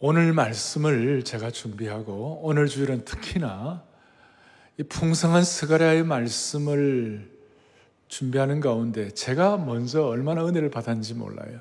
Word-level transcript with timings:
오늘 0.00 0.32
말씀을 0.32 1.22
제가 1.22 1.52
준비하고 1.52 2.40
오늘 2.42 2.66
주일은 2.66 3.04
특히나 3.04 3.84
이 4.76 4.82
풍성한 4.82 5.44
스가랴의 5.44 6.02
말씀을 6.02 7.30
준비하는 8.08 8.58
가운데 8.58 9.10
제가 9.10 9.56
먼저 9.56 10.02
얼마나 10.02 10.44
은혜를 10.46 10.70
받았는지 10.70 11.14
몰라요. 11.14 11.60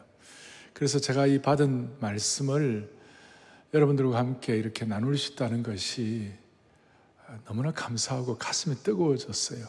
그래서 0.73 0.99
제가 0.99 1.27
이 1.27 1.43
받은 1.43 1.99
말씀을 1.99 2.91
여러분들과 3.71 4.17
함께 4.17 4.57
이렇게 4.57 4.83
나눌 4.83 5.15
수 5.15 5.33
있다는 5.33 5.61
것이 5.61 6.31
너무나 7.45 7.71
감사하고 7.71 8.37
가슴이 8.39 8.77
뜨거워졌어요. 8.77 9.65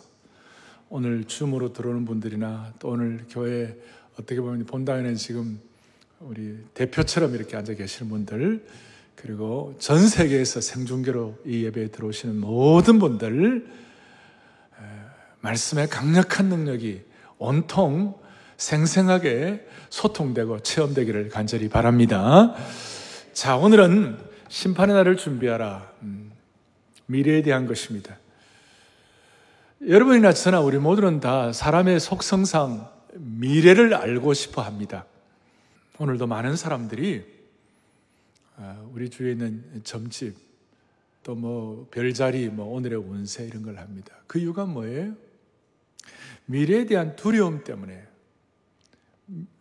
오늘 0.89 1.25
줌으로 1.25 1.75
들어오는 1.75 2.07
분들이나 2.07 2.73
또 2.79 2.89
오늘 2.89 3.27
교회 3.29 3.79
어떻게 4.15 4.41
보면 4.41 4.65
본당에는 4.65 5.17
지금 5.17 5.61
우리 6.25 6.57
대표처럼 6.73 7.35
이렇게 7.35 7.55
앉아 7.57 7.75
계시는 7.75 8.11
분들 8.11 8.65
그리고 9.15 9.75
전 9.79 10.09
세계에서 10.09 10.63
생중계로 10.63 11.37
이 11.45 11.65
예배에 11.65 11.89
들어오시는 11.89 12.41
모든 12.41 12.99
분들 12.99 13.67
말씀의 15.41 15.89
강력한 15.89 16.47
능력이 16.47 17.03
온통 17.37 18.19
생생하게 18.57 19.67
소통되고 19.91 20.61
체험되기를 20.61 21.29
간절히 21.29 21.69
바랍니다. 21.69 22.55
자, 23.35 23.57
오늘은 23.57 24.17
심판의 24.49 24.95
날을 24.95 25.19
준비하라. 25.19 25.91
음, 26.03 26.33
미래에 27.07 27.43
대한 27.43 27.67
것입니다. 27.67 28.17
여러분이나 29.87 30.33
저나 30.33 30.61
우리 30.61 30.79
모두는 30.79 31.21
다 31.21 31.53
사람의 31.53 32.01
속성상 32.01 32.89
미래를 33.13 33.93
알고 33.93 34.33
싶어 34.33 34.63
합니다. 34.63 35.05
오늘도 35.99 36.27
많은 36.27 36.57
사람들이 36.57 37.25
아, 38.57 38.85
우리 38.93 39.11
주위에 39.11 39.33
있는 39.33 39.83
점집, 39.85 40.37
또 41.23 41.35
뭐 41.35 41.89
별자리, 41.91 42.49
뭐 42.49 42.67
오늘의 42.75 42.99
운세 42.99 43.47
이런 43.47 43.63
걸 43.63 43.79
합니다. 43.79 44.15
그 44.27 44.39
이유가 44.39 44.65
뭐예요? 44.67 45.15
미래에 46.47 46.85
대한 46.87 47.17
두려움 47.17 47.65
때문에, 47.65 48.07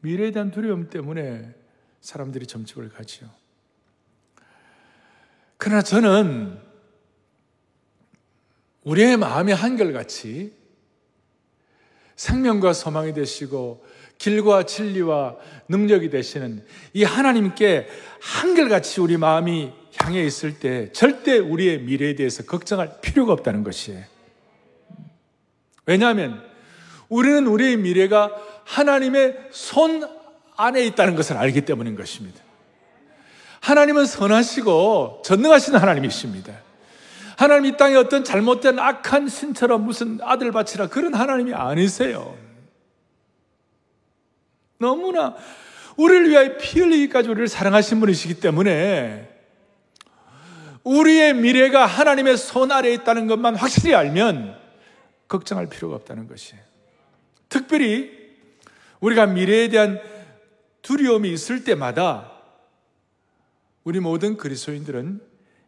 미래에 0.02 0.32
대한 0.32 0.52
두려움 0.52 0.90
때문에 0.90 1.56
사람들이 2.02 2.48
점집을 2.48 2.90
가지요. 2.90 3.30
그러나 5.58 5.82
저는 5.82 6.60
우리의 8.84 9.16
마음이 9.18 9.54
한결같이 9.54 10.54
생명과 12.18 12.74
소망이 12.74 13.14
되시고 13.14 13.86
길과 14.18 14.64
진리와 14.64 15.36
능력이 15.68 16.10
되시는 16.10 16.64
이 16.94 17.04
하나님께 17.04 17.88
한결같이 18.22 19.02
우리 19.02 19.18
마음이 19.18 19.72
향해 19.98 20.24
있을 20.24 20.60
때 20.60 20.92
절대 20.92 21.38
우리의 21.38 21.80
미래에 21.82 22.16
대해서 22.16 22.44
걱정할 22.44 23.00
필요가 23.02 23.34
없다는 23.34 23.64
것이에요. 23.64 24.04
왜냐하면 25.86 26.42
우리는 27.10 27.46
우리의 27.46 27.78
미래가 27.78 28.32
하나님의 28.64 29.50
손 29.52 30.08
안에 30.56 30.86
있다는 30.86 31.16
것을 31.16 31.38
알기 31.38 31.62
때문인 31.62 31.96
것입니다. 31.96 32.40
하나님은 33.60 34.06
선하시고 34.06 35.22
전능하신 35.24 35.76
하나님이십니다. 35.76 36.54
하나님 37.38 37.74
이 37.74 37.78
땅에 37.78 37.96
어떤 37.96 38.24
잘못된 38.24 38.80
악한 38.80 39.28
신처럼 39.28 39.84
무슨 39.84 40.20
아들 40.22 40.52
바치라 40.52 40.88
그런 40.88 41.14
하나님이 41.14 41.54
아니세요. 41.54 42.38
너무나 44.84 45.36
우리를 45.96 46.30
위하여 46.30 46.58
피 46.58 46.80
흘리기까지 46.80 47.30
우리를 47.30 47.48
사랑하신 47.48 48.00
분이시기 48.02 48.40
때문에 48.40 49.30
우리의 50.84 51.34
미래가 51.36 51.86
하나님의 51.86 52.36
손 52.36 52.72
아래에 52.72 52.94
있다는 52.94 53.28
것만 53.28 53.56
확실히 53.56 53.96
알면 53.96 54.60
걱정할 55.30 55.68
필요가 55.68 55.96
없다는 55.96 56.28
것이에요. 56.28 56.62
특별히 57.48 58.12
우리가 59.00 59.28
미래에 59.28 59.70
대한 59.70 60.02
두려움이 60.82 61.32
있을 61.32 61.64
때마다 61.64 62.32
우리 63.86 64.00
모든 64.00 64.36
그리스도인들은 64.36 65.22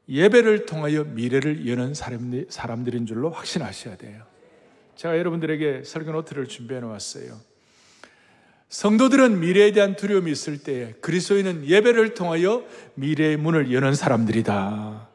예배를 0.10 0.66
통하여 0.66 1.04
미래를 1.06 1.68
여는 1.68 1.94
사람들인 1.94 3.06
줄로 3.06 3.30
확신하셔야 3.30 3.96
돼요. 3.96 4.24
제가 4.96 5.18
여러분들에게 5.18 5.84
설교 5.84 6.12
노트를 6.12 6.48
준비해 6.48 6.80
놓았어요. 6.80 7.55
성도들은 8.70 9.40
미래에 9.40 9.72
대한 9.72 9.96
두려움이 9.96 10.32
있을 10.32 10.58
때 10.58 10.96
그리스도인은 11.02 11.66
예배를 11.66 12.14
통하여 12.14 12.64
미래의 12.96 13.38
문을 13.38 13.72
여는 13.72 13.94
사람들이다. 13.94 15.08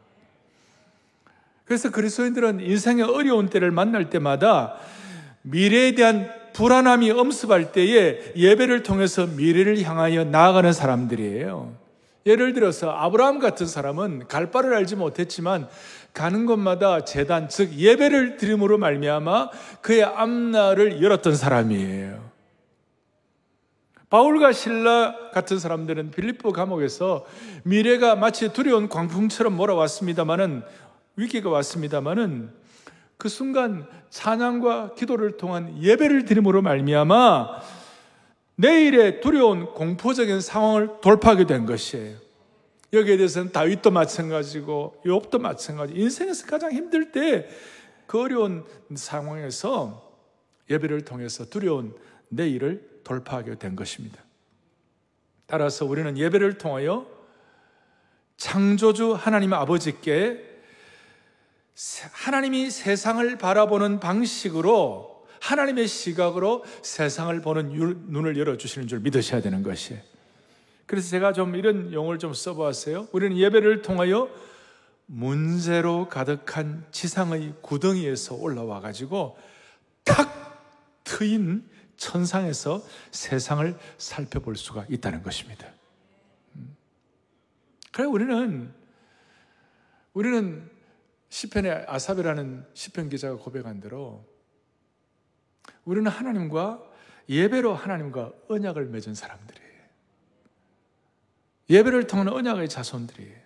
그래서 1.65 1.91
그리스도인들은 1.91 2.61
인생의 2.61 3.05
어려운 3.05 3.49
때를 3.49 3.71
만날 3.71 4.11
때마다 4.11 4.77
미래에 5.43 5.94
대한 5.94 6.31
불안함이 6.53 7.11
엄습할 7.11 7.72
때에 7.72 8.33
예배를 8.34 8.83
통해서 8.83 9.27
미래를 9.27 9.81
향하여 9.82 10.25
나아가는 10.25 10.72
사람들이에요. 10.72 11.75
예를 12.27 12.53
들어서 12.53 12.91
아브라함 12.91 13.38
같은 13.38 13.67
사람은 13.67 14.27
갈 14.28 14.50
바를 14.50 14.75
알지 14.75 14.97
못했지만 14.97 15.69
가는 16.12 16.44
곳마다 16.44 17.05
재단 17.05 17.49
즉 17.49 17.72
예배를 17.75 18.37
드림으로 18.37 18.78
말미암아 18.78 19.50
그의 19.81 20.03
앞날을 20.03 21.03
열었던 21.03 21.34
사람이에요. 21.34 22.30
바울과 24.10 24.53
신라 24.53 25.31
같은 25.31 25.59
사람들은 25.59 26.10
빌립보 26.10 26.53
감옥에서 26.53 27.25
미래가 27.65 28.16
마치 28.16 28.53
두려운 28.53 28.88
광풍처럼 28.88 29.56
몰아왔습니다마는 29.56 30.62
위기가 31.16 31.48
왔습니다마는 31.50 32.50
그 33.16 33.28
순간 33.28 33.87
찬양과 34.10 34.94
기도를 34.94 35.37
통한 35.37 35.82
예배를 35.82 36.25
드림으로 36.25 36.62
말미암아 36.62 37.60
내일의 38.56 39.20
두려운 39.20 39.66
공포적인 39.72 40.41
상황을 40.41 41.00
돌파하게 41.00 41.47
된 41.47 41.65
것이에요. 41.65 42.19
여기에 42.93 43.16
대해서는 43.16 43.53
다윗도 43.53 43.91
마찬가지고 43.91 45.03
욥도 45.06 45.41
마찬가지. 45.41 45.94
인생에서 45.94 46.47
가장 46.47 46.72
힘들 46.72 47.12
때 47.12 47.49
그 48.10 48.22
어려운 48.22 48.65
상황에서 48.93 50.19
예배를 50.69 51.04
통해서 51.04 51.44
두려운 51.44 51.94
내일을 52.28 52.90
돌파하게 53.10 53.56
된 53.56 53.75
것입니다. 53.75 54.22
따라서 55.47 55.84
우리는 55.84 56.16
예배를 56.16 56.59
통하여 56.59 57.06
창조주 58.37 59.15
하나님 59.15 59.53
아버지께 59.53 60.48
하나님이 62.12 62.70
세상을 62.70 63.37
바라보는 63.37 63.99
방식으로 63.99 65.26
하나님의 65.41 65.88
시각으로 65.88 66.65
세상을 66.82 67.41
보는 67.41 67.70
눈을 68.10 68.38
열어주시는 68.38 68.87
줄 68.87 69.00
믿으셔야 69.00 69.41
되는 69.41 69.65
것이에요. 69.65 70.00
그래서 70.87 71.10
제가 71.10 71.32
좀 71.32 71.56
이런 71.56 71.93
용어를 71.93 72.20
좀 72.20 72.32
써보았어요. 72.32 73.09
우리는 73.10 73.37
예배를 73.37 73.82
통하여 73.82 74.28
문제로 75.06 76.09
가득한 76.09 76.87
지상의 76.93 77.54
구덩이에서 77.60 78.37
올라와 78.37 78.81
가지고 78.81 79.37
탁 80.04 81.03
트인 81.03 81.69
천상에서 82.00 82.83
세상을 83.12 83.78
살펴볼 83.99 84.56
수가 84.56 84.87
있다는 84.88 85.22
것입니다. 85.22 85.69
음. 86.56 86.75
그래 87.93 88.06
우리는 88.06 88.72
우리는 90.15 90.69
시편의 91.28 91.84
아삽이라는 91.87 92.66
시편 92.75 93.11
기자가 93.11 93.37
고백한 93.37 93.81
대로 93.81 94.25
우리는 95.84 96.11
하나님과 96.11 96.83
예배로 97.28 97.75
하나님과 97.75 98.32
언약을 98.49 98.87
맺은 98.87 99.15
사람들이에요. 99.15 99.71
예배를 101.69 102.06
통한 102.06 102.28
언약의 102.28 102.69
자손들이에요. 102.69 103.38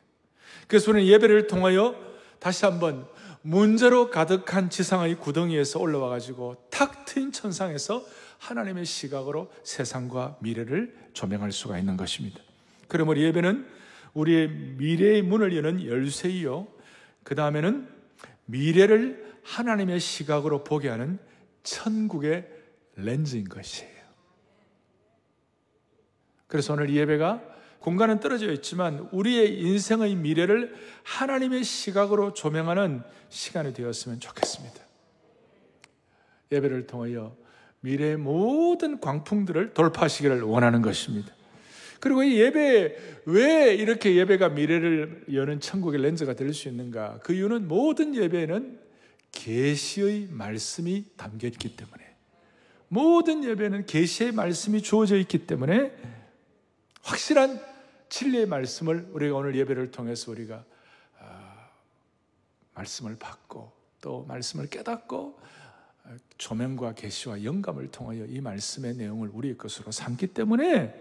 그래서 0.69 0.91
우리는 0.91 1.07
예배를 1.09 1.49
통하여 1.49 1.95
다시 2.39 2.65
한번 2.65 3.07
문제로 3.43 4.11
가득한 4.11 4.71
지상의 4.71 5.17
구덩이에서 5.17 5.81
올라와 5.81 6.09
가지고 6.09 6.57
탁 6.71 7.05
트인 7.05 7.33
천상에서 7.33 8.03
하나님의 8.45 8.85
시각으로 8.85 9.51
세상과 9.63 10.37
미래를 10.41 10.95
조명할 11.15 11.51
수가 11.51 11.79
있는 11.79 11.97
것입니다. 11.97 12.41
그러므 12.89 13.13
우리 13.13 13.23
예배는 13.23 13.67
우리의 14.13 14.49
미래의 14.49 15.23
문을 15.23 15.57
여는 15.57 15.87
열쇠이요. 15.87 16.69
그 17.23 17.35
다음에는 17.35 17.89
미래를 18.45 19.39
하나님의 19.43 19.99
시각으로 19.99 20.63
보게 20.63 20.89
하는 20.89 21.19
천국의 21.63 22.47
렌즈인 22.97 23.49
것이에요. 23.49 23.95
그래서 26.47 26.75
오늘 26.75 26.91
이 26.91 26.97
예배가 26.97 27.43
공간은 27.81 28.21
떨어져 28.21 28.53
있지만 28.53 29.09
우리의 29.11 29.61
인생의 29.61 30.15
미래를 30.17 30.75
하나님의 31.03 31.65
시각으로 31.65 32.35
조명하는 32.35 33.03
시간이 33.31 33.73
되었으면 33.73 34.21
좋겠습니다. 34.21 34.81
예배를 36.53 36.87
통하여 36.87 37.44
미래의 37.85 38.17
모든 38.17 38.99
광풍들을 38.99 39.75
돌파하시기를 39.75 40.41
원하는 40.41 40.81
것입니다. 40.81 41.35
그리고 42.01 42.23
이 42.23 42.41
예배, 42.41 42.97
왜 43.27 43.75
이렇게 43.75 44.15
예배가 44.17 44.51
미래를 44.51 45.25
여는 45.33 45.61
천국의 45.61 46.01
렌즈가 46.01 46.35
될 46.35 46.55
수 46.55 46.69
있는가? 46.69 47.21
그 47.23 47.35
이유는 47.35 47.69
모든 47.69 48.15
예배는 48.15 48.81
계시의 49.33 50.29
말씀이 50.31 51.05
담겨 51.17 51.47
있기 51.49 51.77
때문에 51.77 52.05
모든 52.89 53.45
예배는 53.45 53.85
계시의 53.87 54.33
말씀이 54.33 54.83
주어져 54.83 55.17
있기 55.19 55.47
때문에 55.47 55.93
확실한 57.03 57.61
진리의 58.09 58.47
말씀을 58.47 59.09
우리가 59.13 59.37
오늘 59.37 59.57
예배를 59.57 59.91
통해서 59.91 60.31
우리가 60.31 60.65
아, 61.19 61.69
말씀을 62.75 63.17
받고 63.19 63.73
또 64.01 64.25
말씀을 64.27 64.69
깨닫고 64.69 65.39
아, 65.41 65.45
조명과 66.37 66.95
계시와 66.95 67.45
영감을 67.45 67.91
통하여 67.91 68.25
이 68.27 68.41
말씀의 68.41 68.95
내용을 68.95 69.31
우리의 69.33 69.57
것으로 69.57 69.91
삼기 69.91 70.29
때문에 70.29 70.95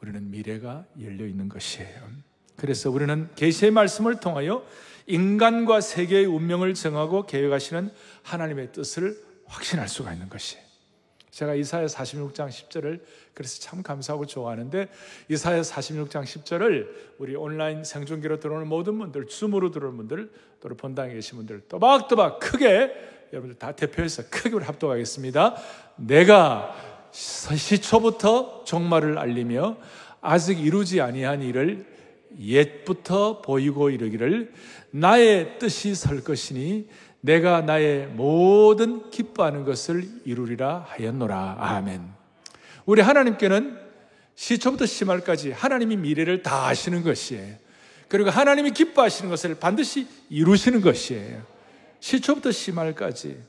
우리는 0.00 0.30
미래가 0.30 0.84
열려 1.00 1.26
있는 1.26 1.48
것이에요. 1.48 2.28
그래서 2.56 2.90
우리는 2.90 3.28
계시의 3.34 3.70
말씀을 3.72 4.20
통하여 4.20 4.64
인간과 5.06 5.80
세계의 5.80 6.26
운명을 6.26 6.74
정하고 6.74 7.26
계획하시는 7.26 7.90
하나님의 8.22 8.72
뜻을 8.72 9.16
확신할 9.46 9.88
수가 9.88 10.12
있는 10.12 10.28
것이에요. 10.28 10.68
제가 11.30 11.54
이사야 11.54 11.86
46장 11.86 12.48
10절을 12.48 13.00
그래서 13.32 13.60
참 13.60 13.82
감사하고 13.82 14.26
좋아하는데 14.26 14.88
이사야 15.28 15.60
46장 15.62 16.24
10절을 16.24 16.88
우리 17.18 17.36
온라인 17.36 17.84
생중계로 17.84 18.40
들어오는 18.40 18.66
모든 18.66 18.98
분들, 18.98 19.28
줌으로 19.28 19.70
들어오는 19.70 19.96
분들, 19.98 20.32
또 20.60 20.68
본당에 20.70 21.14
계신 21.14 21.38
분들 21.38 21.68
또박또박 21.68 22.40
크게 22.40 23.17
여러분들 23.32 23.58
다 23.58 23.72
대표해서 23.72 24.22
크게 24.30 24.54
우리 24.54 24.64
합독하겠습니다. 24.64 25.56
내가 25.96 26.74
시초부터 27.12 28.64
종말을 28.64 29.18
알리며 29.18 29.76
아직 30.20 30.60
이루지 30.60 31.00
아니한 31.00 31.42
일을 31.42 31.86
옛부터 32.40 33.40
보이고 33.40 33.90
이르기를 33.90 34.52
나의 34.90 35.58
뜻이 35.58 35.94
설 35.94 36.22
것이니 36.22 36.88
내가 37.20 37.62
나의 37.62 38.06
모든 38.06 39.10
기뻐하는 39.10 39.64
것을 39.64 40.06
이루리라 40.24 40.86
하였노라. 40.88 41.56
아멘. 41.58 42.02
우리 42.86 43.02
하나님께는 43.02 43.78
시초부터 44.34 44.86
심할까지 44.86 45.50
하나님이 45.50 45.96
미래를 45.96 46.42
다 46.42 46.68
아시는 46.68 47.02
것이에요. 47.02 47.56
그리고 48.08 48.30
하나님이 48.30 48.70
기뻐하시는 48.70 49.28
것을 49.28 49.56
반드시 49.56 50.06
이루시는 50.30 50.80
것이에요. 50.80 51.57
시초부터 52.00 52.50
심할까지. 52.52 53.40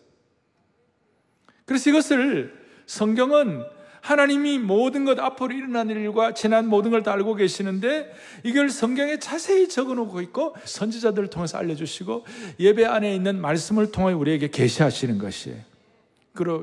그래서 1.66 1.90
이것을 1.90 2.57
성경은 2.86 3.63
하나님이 4.01 4.60
모든 4.60 5.04
것 5.06 5.19
앞으로 5.19 5.54
일어난 5.54 5.90
일과 5.90 6.34
지난 6.34 6.68
모든 6.68 6.90
걸 6.90 7.04
다 7.04 7.12
알고 7.13 7.36
계시는데 7.36 8.12
이걸 8.44 8.69
성경에 8.69 9.19
자세히 9.19 9.68
적어 9.68 9.94
놓고 9.94 10.22
있고 10.22 10.56
선지자들을 10.63 11.30
통해서 11.30 11.57
알려주시고 11.57 12.25
예배 12.60 12.86
안에 12.86 13.13
있는 13.13 13.40
말씀을 13.42 13.92
통해 13.92 14.13
우리에게 14.13 14.50
계시하시는 14.50 15.18
것이에요. 15.18 15.57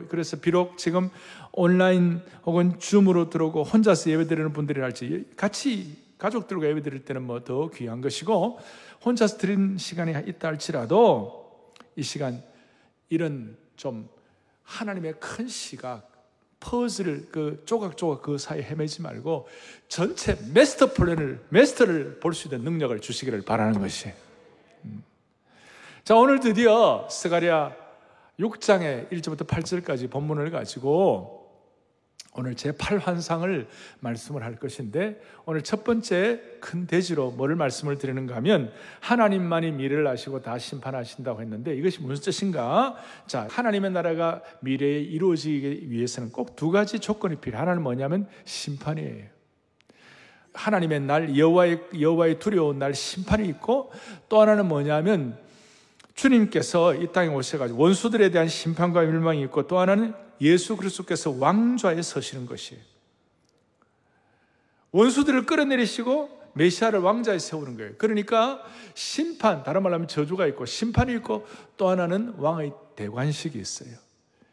그래서 0.08 0.38
비록 0.38 0.78
지금 0.78 1.10
온라인 1.52 2.22
혹은 2.46 2.78
줌으로 2.78 3.28
들어오고 3.28 3.64
혼자서 3.64 4.10
예배 4.10 4.26
드리는 4.26 4.52
분들이 4.54 4.80
할지 4.80 5.26
같이 5.36 5.98
가족들과 6.16 6.66
예배 6.68 6.80
드릴 6.82 7.04
때는 7.04 7.22
뭐 7.22 7.40
더 7.44 7.68
귀한 7.70 8.00
것이고 8.00 8.58
혼자서 9.04 9.36
드리는 9.36 9.76
시간이 9.76 10.12
있다 10.28 10.48
할지라도 10.48 11.45
이 11.96 12.02
시간 12.02 12.42
이런 13.08 13.56
좀 13.76 14.08
하나님의 14.62 15.14
큰 15.18 15.48
시각 15.48 16.12
퍼즐을 16.60 17.28
그 17.30 17.62
조각조각 17.66 18.22
그 18.22 18.38
사이에 18.38 18.62
헤매지 18.62 19.02
말고 19.02 19.46
전체 19.88 20.38
master 20.52 20.92
plan을 20.92 21.44
master를 21.50 22.18
볼 22.20 22.34
수 22.34 22.48
있는 22.48 22.62
능력을 22.64 22.98
주시기를 23.00 23.42
바라는 23.42 23.80
것이. 23.80 24.12
음. 24.84 25.04
자 26.04 26.14
오늘 26.16 26.40
드디어 26.40 27.06
스가리아 27.10 27.74
6장의 28.40 29.10
1절부터 29.10 29.46
8절까지 29.46 30.10
본문을 30.10 30.50
가지고 30.50 31.35
오늘 32.36 32.54
제 32.56 32.72
8환상을 32.72 33.66
말씀을 34.00 34.42
할 34.42 34.56
것인데 34.56 35.20
오늘 35.44 35.62
첫 35.62 35.84
번째 35.84 36.40
큰 36.60 36.86
대지로 36.86 37.30
뭐를 37.30 37.54
말씀을 37.54 37.98
드리는가 37.98 38.34
하면 38.36 38.72
하나님만이 39.00 39.70
미래를 39.72 40.06
아시고 40.06 40.42
다 40.42 40.58
심판하신다고 40.58 41.40
했는데 41.42 41.76
이것이 41.76 42.00
무슨 42.02 42.24
뜻인가? 42.24 42.96
자, 43.26 43.46
하나님의 43.50 43.92
나라가 43.92 44.42
미래에 44.60 45.00
이루어지기 45.00 45.90
위해서는 45.90 46.32
꼭 46.32 46.56
두 46.56 46.70
가지 46.70 46.98
조건이 46.98 47.36
필요해. 47.36 47.60
하나는 47.60 47.82
뭐냐면 47.82 48.26
심판이에요. 48.44 49.26
하나님의 50.54 51.00
날 51.00 51.36
여호와의 51.36 51.82
여호와의 52.00 52.38
두려운 52.38 52.78
날 52.78 52.94
심판이 52.94 53.46
있고 53.50 53.92
또 54.28 54.40
하나는 54.40 54.66
뭐냐면 54.66 55.38
주님께서 56.16 56.94
이 56.94 57.12
땅에 57.12 57.28
오셔가지고 57.28 57.80
원수들에 57.80 58.30
대한 58.30 58.48
심판과 58.48 59.02
멸망이 59.02 59.42
있고 59.44 59.66
또 59.66 59.78
하나는 59.78 60.14
예수 60.40 60.76
그리스도께서 60.76 61.30
왕좌에 61.30 62.02
서시는 62.02 62.46
것이에요. 62.46 62.82
원수들을 64.92 65.44
끌어내리시고 65.46 66.36
메시아를 66.54 67.00
왕좌에 67.00 67.38
세우는 67.38 67.76
거예요. 67.76 67.92
그러니까 67.98 68.62
심판, 68.94 69.62
다른 69.62 69.82
말로 69.82 69.94
하면 69.96 70.08
저주가 70.08 70.46
있고 70.46 70.64
심판이 70.64 71.12
있고 71.16 71.46
또 71.76 71.90
하나는 71.90 72.32
왕의 72.38 72.72
대관식이 72.96 73.58
있어요. 73.58 73.90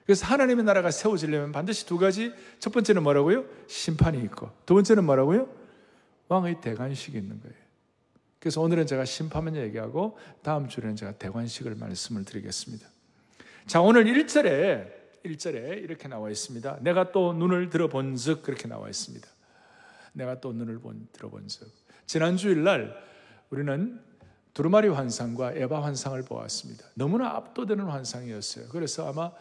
그래서 0.05 0.25
하나님의 0.25 0.65
나라가 0.65 0.91
세워지려면 0.91 1.53
반드시 1.53 1.85
두 1.85 1.97
가지. 1.97 2.33
첫 2.59 2.73
번째는 2.73 3.03
뭐라고요? 3.03 3.45
심판이 3.67 4.21
있고. 4.23 4.49
두 4.65 4.73
번째는 4.73 5.05
뭐라고요? 5.05 5.47
왕의 6.27 6.59
대관식이 6.59 7.17
있는 7.17 7.39
거예요. 7.41 7.62
그래서 8.43 8.59
오늘은 8.59 8.87
제가 8.87 9.05
심판만 9.05 9.55
얘기하고 9.55 10.17
다음 10.41 10.67
주에는 10.67 10.97
제가 10.97 11.13
대관식을 11.13 11.75
말씀을 11.75 12.25
드리겠습니다. 12.25 12.85
자, 13.67 13.79
오늘 13.79 14.03
1절에 14.03 14.91
1절에 15.23 15.81
이렇게 15.81 16.09
나와 16.09 16.29
있습니다. 16.29 16.79
내가 16.81 17.13
또 17.13 17.31
눈을 17.31 17.69
들어본 17.69 18.17
즉 18.17 18.43
그렇게 18.43 18.67
나와 18.67 18.89
있습니다. 18.89 19.25
내가 20.11 20.41
또 20.41 20.51
눈을 20.51 20.79
본, 20.79 21.07
들어본 21.13 21.47
즉. 21.47 21.71
지난 22.05 22.35
주일 22.35 22.65
날 22.65 22.93
우리는 23.49 24.01
두루마리 24.53 24.89
환상과 24.89 25.53
에바 25.53 25.81
환상을 25.81 26.21
보았습니다. 26.23 26.83
너무나 26.95 27.29
압도되는 27.37 27.85
환상이었어요. 27.85 28.67
그래서 28.67 29.07
아마 29.07 29.31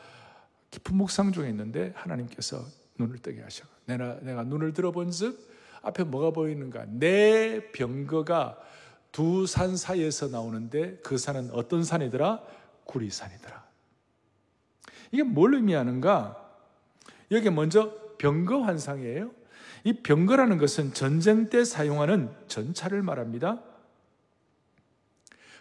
깊은 0.71 0.95
묵상 0.95 1.33
중에 1.33 1.49
있는데 1.49 1.93
하나님께서 1.97 2.65
눈을 3.01 3.19
뜨게 3.19 3.43
하셔. 3.43 3.65
내가, 3.85 4.21
내가 4.21 4.45
눈을 4.45 4.73
들어본 4.73 5.11
즉 5.11 5.51
앞에 5.83 6.05
뭐가 6.05 6.31
보이는가? 6.31 6.87
내 6.87 7.73
병거가 7.73 8.71
두 9.12 9.46
산 9.46 9.77
사이에서 9.77 10.29
나오는데 10.29 10.98
그 11.03 11.19
산은 11.19 11.51
어떤 11.53 11.84
산이더라? 11.84 12.43
구리산이더라. 12.84 13.63
이게 15.13 15.22
뭘 15.22 15.55
의미하는가? 15.55 16.39
여기 17.31 17.51
먼저 17.51 17.94
병거 18.19 18.63
환상이에요. 18.63 19.31
이 19.84 19.93
병거라는 19.93 20.58
것은 20.58 20.94
전쟁 20.94 21.51
때 21.51 21.65
사용하는 21.65 22.31
전차를 22.48 23.03
말합니다. 23.03 23.63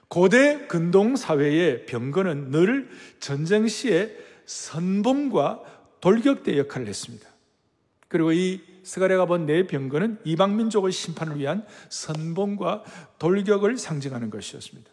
고대 0.08 0.68
근동 0.68 1.16
사회의 1.16 1.86
병거는 1.86 2.52
늘 2.52 2.90
전쟁 3.20 3.68
시에 3.68 4.16
선봉과 4.46 5.64
돌격대 6.02 6.58
역할을 6.58 6.88
했습니다. 6.88 7.28
그리고 8.08 8.34
이 8.34 8.62
스가랴가 8.84 9.26
본 9.26 9.46
네 9.46 9.68
병거는 9.68 10.20
이방 10.24 10.56
민족의 10.58 10.92
심판을 10.92 11.38
위한 11.40 11.66
선봉과 11.90 12.84
돌격을 13.20 13.78
상징하는 13.78 14.30
것이었습니다. 14.30 14.90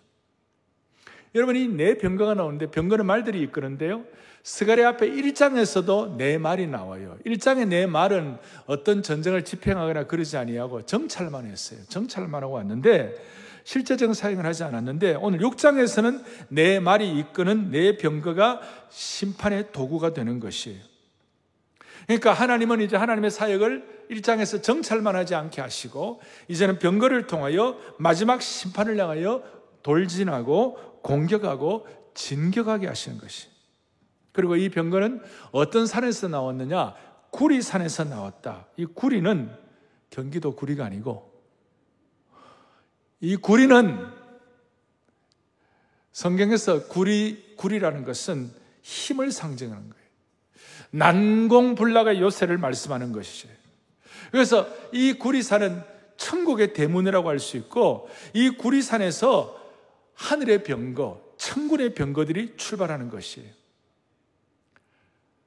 여러분 1.34 1.56
이 1.56 1.68
네 1.68 1.98
병거가 1.98 2.34
나오는데 2.34 2.70
병거는 2.70 3.04
말들이 3.06 3.42
이끄는데요. 3.42 4.04
스가랴 4.42 4.88
앞에 4.88 5.10
1장에서도 5.10 6.16
네 6.16 6.38
말이 6.38 6.66
나와요. 6.66 7.18
1장의 7.26 7.68
네 7.68 7.86
말은 7.86 8.38
어떤 8.66 9.02
전쟁을 9.02 9.44
집행하거나 9.44 10.06
그러지 10.06 10.36
아니하고 10.38 10.86
정찰만 10.86 11.44
했어요. 11.46 11.80
정찰만 11.88 12.42
하고 12.42 12.54
왔는데 12.54 13.14
실제적 13.64 14.14
사용을 14.14 14.46
하지 14.46 14.64
않았는데 14.64 15.16
오늘 15.20 15.40
6장에서는 15.40 16.24
네 16.48 16.80
말이 16.80 17.18
이끄는 17.18 17.70
네 17.70 17.98
병거가 17.98 18.62
심판의 18.88 19.72
도구가 19.72 20.14
되는 20.14 20.40
것이에요. 20.40 20.78
그러니까 22.08 22.32
하나님은 22.32 22.80
이제 22.80 22.96
하나님의 22.96 23.30
사역을 23.30 24.06
1장에서 24.10 24.62
정찰만 24.62 25.14
하지 25.14 25.34
않게 25.34 25.60
하시고 25.60 26.22
이제는 26.48 26.78
병거를 26.78 27.26
통하여 27.26 27.78
마지막 27.98 28.40
심판을 28.40 28.98
향하여 28.98 29.42
돌진하고 29.82 31.00
공격하고 31.02 31.86
진격하게 32.14 32.86
하시는 32.86 33.18
것이. 33.18 33.48
그리고 34.32 34.56
이 34.56 34.70
병거는 34.70 35.20
어떤 35.52 35.86
산에서 35.86 36.28
나왔느냐? 36.28 36.94
구리산에서 37.30 38.04
나왔다. 38.04 38.68
이 38.78 38.86
구리는 38.86 39.54
경기도 40.08 40.56
구리가 40.56 40.86
아니고 40.86 41.30
이 43.20 43.36
구리는 43.36 44.06
성경에서 46.12 46.88
구리 46.88 47.54
구리라는 47.56 48.04
것은 48.06 48.50
힘을 48.80 49.30
상징하는 49.30 49.90
거예요. 49.90 49.97
난공불락의 50.90 52.20
요새를 52.20 52.58
말씀하는 52.58 53.12
것이죠. 53.12 53.48
그래서 54.30 54.68
이 54.92 55.14
구리산은 55.14 55.82
천국의 56.16 56.72
대문이라고 56.72 57.28
할 57.28 57.38
수 57.38 57.56
있고 57.56 58.08
이 58.34 58.50
구리산에서 58.50 59.56
하늘의 60.14 60.64
병거, 60.64 61.34
천군의 61.36 61.94
병거들이 61.94 62.54
출발하는 62.56 63.08
것이에요. 63.08 63.48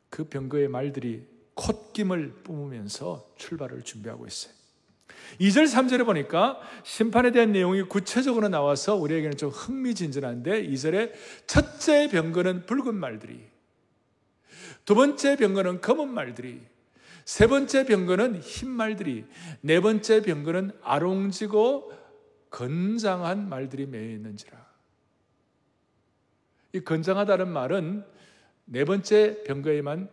그 0.10 0.26
병거의 0.26 0.68
말들이 0.70 1.26
콧김을 1.56 2.42
뿜으면서 2.44 3.28
출발을 3.38 3.84
준비하고 3.84 4.26
있어요. 4.28 4.54
2절, 5.40 5.66
3절에 5.66 6.06
보니까 6.06 6.60
심판에 6.84 7.32
대한 7.32 7.52
내용이 7.52 7.84
구체적으로 7.84 8.48
나와서 8.50 8.96
우리에게는 8.96 9.38
좀 9.38 9.50
흥미진진한데 9.50 10.68
2절에 10.68 11.12
첫째 11.48 12.10
병거는 12.10 12.66
붉은 12.66 12.96
말들이 12.96 13.51
두 14.86 14.96
번째 14.96 15.36
병거는 15.38 15.82
검은 15.82 16.10
말들이 16.10 16.62
세 17.26 17.48
번째 17.48 17.86
병거는 17.86 18.42
흰 18.42 18.70
말들이 18.70 19.26
네 19.62 19.80
번째 19.80 20.22
병거는 20.22 20.72
아롱지고 20.82 21.94
건장한 22.50 23.48
말들이 23.48 23.86
매여 23.86 24.12
있는지라 24.12 24.72
이 26.74 26.80
건장하다는 26.82 27.48
말은 27.48 28.06
네 28.66 28.86
번째 28.86 29.44
병거에만 29.44 30.10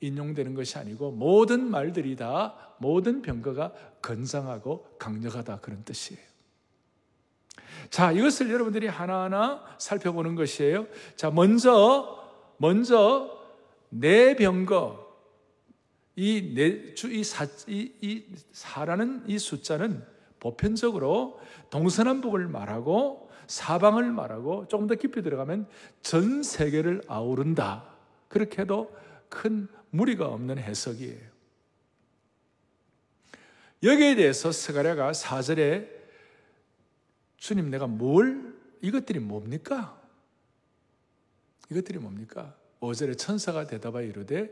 인용되는 0.00 0.54
것이 0.54 0.78
아니고 0.78 1.12
모든 1.12 1.68
말들이 1.70 2.16
다 2.16 2.74
모든 2.78 3.22
병거가 3.22 3.72
건장하고 4.02 4.96
강력하다 4.98 5.60
그런 5.60 5.84
뜻이에요. 5.84 6.20
자, 7.90 8.10
이것을 8.12 8.50
여러분들이 8.50 8.88
하나하나 8.88 9.64
살펴보는 9.78 10.34
것이에요. 10.34 10.86
자, 11.16 11.30
먼저 11.30 12.18
먼저 12.56 13.41
내 13.94 14.34
병거 14.34 15.02
이내주이 16.16 17.24
사, 17.24 17.46
이, 17.66 17.92
이 18.00 18.24
사라는 18.52 19.24
이 19.26 19.38
숫자는 19.38 20.04
보편적으로 20.40 21.40
동서남북을 21.70 22.48
말하고 22.48 23.30
사방을 23.46 24.10
말하고 24.10 24.66
조금 24.68 24.86
더 24.86 24.94
깊이 24.94 25.22
들어가면 25.22 25.68
전 26.00 26.42
세계를 26.42 27.02
아우른다. 27.06 27.94
그렇게 28.28 28.62
해도 28.62 28.96
큰 29.28 29.68
무리가 29.90 30.26
없는 30.26 30.58
해석이에요. 30.58 31.30
여기에 33.82 34.14
대해서 34.14 34.52
스가랴가 34.52 35.12
4절에 35.12 35.88
주님 37.36 37.68
내가 37.70 37.86
뭘 37.86 38.54
이것들이 38.80 39.18
뭡니까? 39.18 40.00
이것들이 41.70 41.98
뭡니까? 41.98 42.56
5절에 42.82 43.16
천사가 43.16 43.66
대답하여 43.66 44.04
이르되 44.06 44.50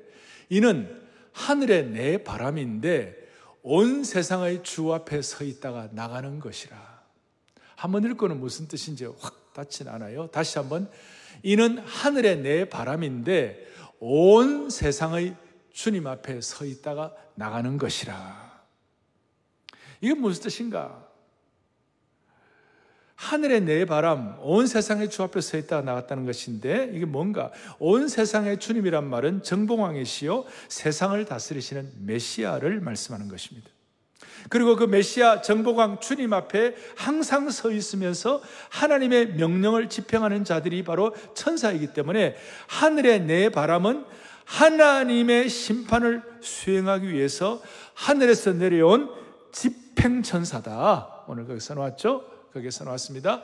이는 0.49 1.03
하늘의 1.33 1.91
내 1.91 2.25
바람인데 2.25 3.17
온 3.63 4.05
세상의 4.05 4.63
주 4.63 4.93
앞에 4.95 5.21
서 5.21 5.45
있다가 5.45 5.89
나가는 5.93 6.39
것이라. 6.39 7.01
한번 7.77 8.05
읽고는 8.05 8.41
무슨 8.41 8.69
뜻인지 8.69 9.07
확 9.19 9.53
닿진 9.53 9.89
않아요. 9.89 10.29
다시 10.29 10.59
한번 10.59 10.91
이는 11.43 11.79
하늘의 11.79 12.39
내 12.39 12.69
바람인데 12.69 13.67
온 13.99 14.71
세상의 14.71 15.37
주님 15.73 16.07
앞에 16.07 16.41
서 16.41 16.65
있다가 16.65 17.15
나가는 17.35 17.77
것이라. 17.77 18.51
이게 20.01 20.15
무슨 20.15 20.45
뜻인가? 20.45 21.10
하늘의 23.31 23.61
내 23.61 23.85
바람, 23.85 24.35
온 24.41 24.67
세상의 24.67 25.09
주 25.09 25.23
앞에 25.23 25.41
서 25.41 25.57
있다가 25.57 25.83
나갔다는 25.83 26.27
것인데 26.27 26.91
이게 26.93 27.05
뭔가? 27.05 27.53
온 27.79 28.09
세상의 28.09 28.59
주님이란 28.59 29.09
말은 29.09 29.45
정봉왕이시요 29.45 30.47
세상을 30.67 31.25
다스리시는 31.25 31.93
메시아를 32.01 32.81
말씀하는 32.81 33.29
것입니다. 33.29 33.71
그리고 34.49 34.75
그 34.75 34.83
메시아 34.83 35.43
정복왕 35.43 36.01
주님 36.01 36.33
앞에 36.33 36.75
항상 36.97 37.51
서 37.51 37.71
있으면서 37.71 38.43
하나님의 38.71 39.35
명령을 39.35 39.89
집행하는 39.89 40.43
자들이 40.43 40.83
바로 40.83 41.15
천사이기 41.35 41.93
때문에 41.93 42.35
하늘의 42.67 43.21
내 43.21 43.49
바람은 43.49 44.07
하나님의 44.45 45.49
심판을 45.49 46.23
수행하기 46.41 47.09
위해서 47.13 47.63
하늘에서 47.95 48.55
내려온 48.55 49.09
집행천사다. 49.53 51.27
오늘 51.29 51.47
거기 51.47 51.61
써놓았죠? 51.61 52.40
거기에 52.53 52.71
써놓았습니다. 52.71 53.43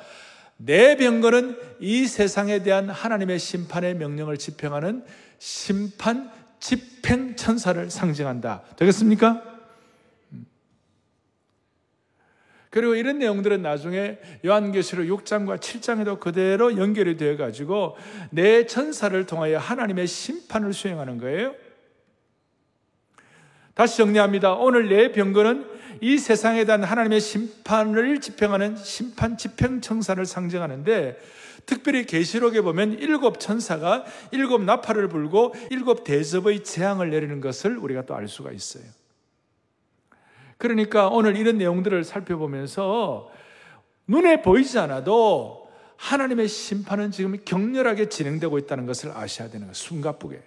내 0.58 0.96
병거는 0.96 1.58
이 1.80 2.06
세상에 2.06 2.62
대한 2.62 2.88
하나님의 2.88 3.38
심판의 3.38 3.94
명령을 3.96 4.38
집행하는 4.38 5.04
심판 5.38 6.30
집행 6.58 7.36
천사를 7.36 7.90
상징한다. 7.90 8.62
되겠습니까? 8.76 9.42
음. 10.32 10.46
그리고 12.70 12.94
이런 12.94 13.18
내용들은 13.18 13.60
나중에 13.60 14.18
요한계시록 14.44 15.06
6장과 15.06 15.60
7장에도 15.60 16.18
그대로 16.18 16.76
연결이 16.78 17.16
되어 17.16 17.36
가지고 17.36 17.96
내 18.30 18.66
천사를 18.66 19.26
통하여 19.26 19.58
하나님의 19.58 20.06
심판을 20.06 20.72
수행하는 20.72 21.18
거예요. 21.18 21.54
다시 23.74 23.98
정리합니다. 23.98 24.54
오늘 24.54 24.88
내 24.88 25.12
병거는 25.12 25.75
이 26.00 26.18
세상에 26.18 26.64
대한 26.64 26.84
하나님의 26.84 27.20
심판을 27.20 28.20
집행하는 28.20 28.76
심판 28.76 29.36
집행 29.36 29.80
청사를 29.80 30.24
상징하는데 30.24 31.18
특별히 31.66 32.04
계시록에 32.06 32.60
보면 32.60 32.94
일곱 32.94 33.40
천사가 33.40 34.04
일곱 34.30 34.62
나팔을 34.62 35.08
불고 35.08 35.54
일곱 35.70 36.04
대접의 36.04 36.62
재앙을 36.64 37.10
내리는 37.10 37.40
것을 37.40 37.76
우리가 37.76 38.06
또 38.06 38.14
알 38.14 38.28
수가 38.28 38.52
있어요. 38.52 38.84
그러니까 40.58 41.08
오늘 41.08 41.36
이런 41.36 41.58
내용들을 41.58 42.04
살펴보면서 42.04 43.30
눈에 44.06 44.42
보이지 44.42 44.78
않아도 44.78 45.68
하나님의 45.96 46.48
심판은 46.48 47.10
지금 47.10 47.36
격렬하게 47.44 48.08
진행되고 48.08 48.58
있다는 48.58 48.86
것을 48.86 49.10
아셔야 49.10 49.48
되는 49.48 49.66
거예요. 49.66 49.74
숨가쁘게. 49.74 50.42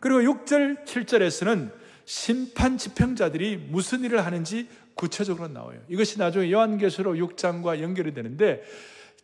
그리고 0.00 0.20
6절, 0.20 0.84
7절에서는 0.84 1.83
심판 2.04 2.76
집행자들이 2.78 3.56
무슨 3.56 4.04
일을 4.04 4.24
하는지 4.24 4.68
구체적으로 4.94 5.48
나와요. 5.48 5.80
이것이 5.88 6.18
나중에 6.18 6.50
요한계시록 6.52 7.16
6장과 7.16 7.80
연결이 7.80 8.14
되는데 8.14 8.62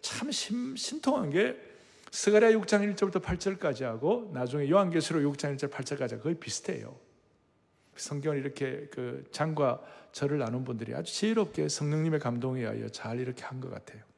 참 0.00 0.30
심, 0.30 0.76
신통한 0.76 1.30
게 1.30 1.56
스가랴 2.10 2.50
6장 2.52 2.94
1절부터 2.94 3.22
8절까지 3.22 3.82
하고 3.82 4.30
나중에 4.34 4.68
요한계시록 4.68 5.22
6장 5.22 5.56
1절 5.56 5.70
8절까지 5.70 6.20
거의 6.22 6.34
비슷해요. 6.36 6.96
성경을 7.96 8.38
이렇게 8.38 8.88
그 8.90 9.24
장과 9.30 9.80
절을 10.12 10.38
나눈 10.38 10.64
분들이 10.64 10.94
아주 10.94 11.12
지혜롭게 11.12 11.68
성령님의 11.68 12.18
감동에 12.18 12.62
의하여 12.62 12.88
잘 12.88 13.20
이렇게 13.20 13.44
한 13.44 13.60
것 13.60 13.70
같아요. 13.70 14.09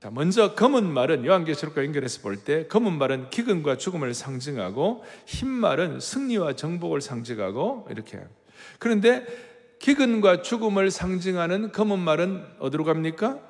자, 0.00 0.10
먼저 0.12 0.54
검은 0.54 0.92
말은 0.92 1.24
요한계시록과 1.24 1.84
연결해서 1.84 2.20
볼 2.22 2.36
때 2.44 2.68
검은 2.68 2.98
말은 2.98 3.30
기근과 3.30 3.78
죽음을 3.78 4.14
상징하고 4.14 5.02
흰 5.26 5.48
말은 5.48 5.98
승리와 5.98 6.52
정복을 6.54 7.00
상징하고 7.00 7.88
이렇게. 7.90 8.20
그런데 8.78 9.26
기근과 9.80 10.42
죽음을 10.42 10.90
상징하는 10.92 11.72
검은 11.72 11.98
말은 11.98 12.44
어디로 12.60 12.84
갑니까? 12.84 13.40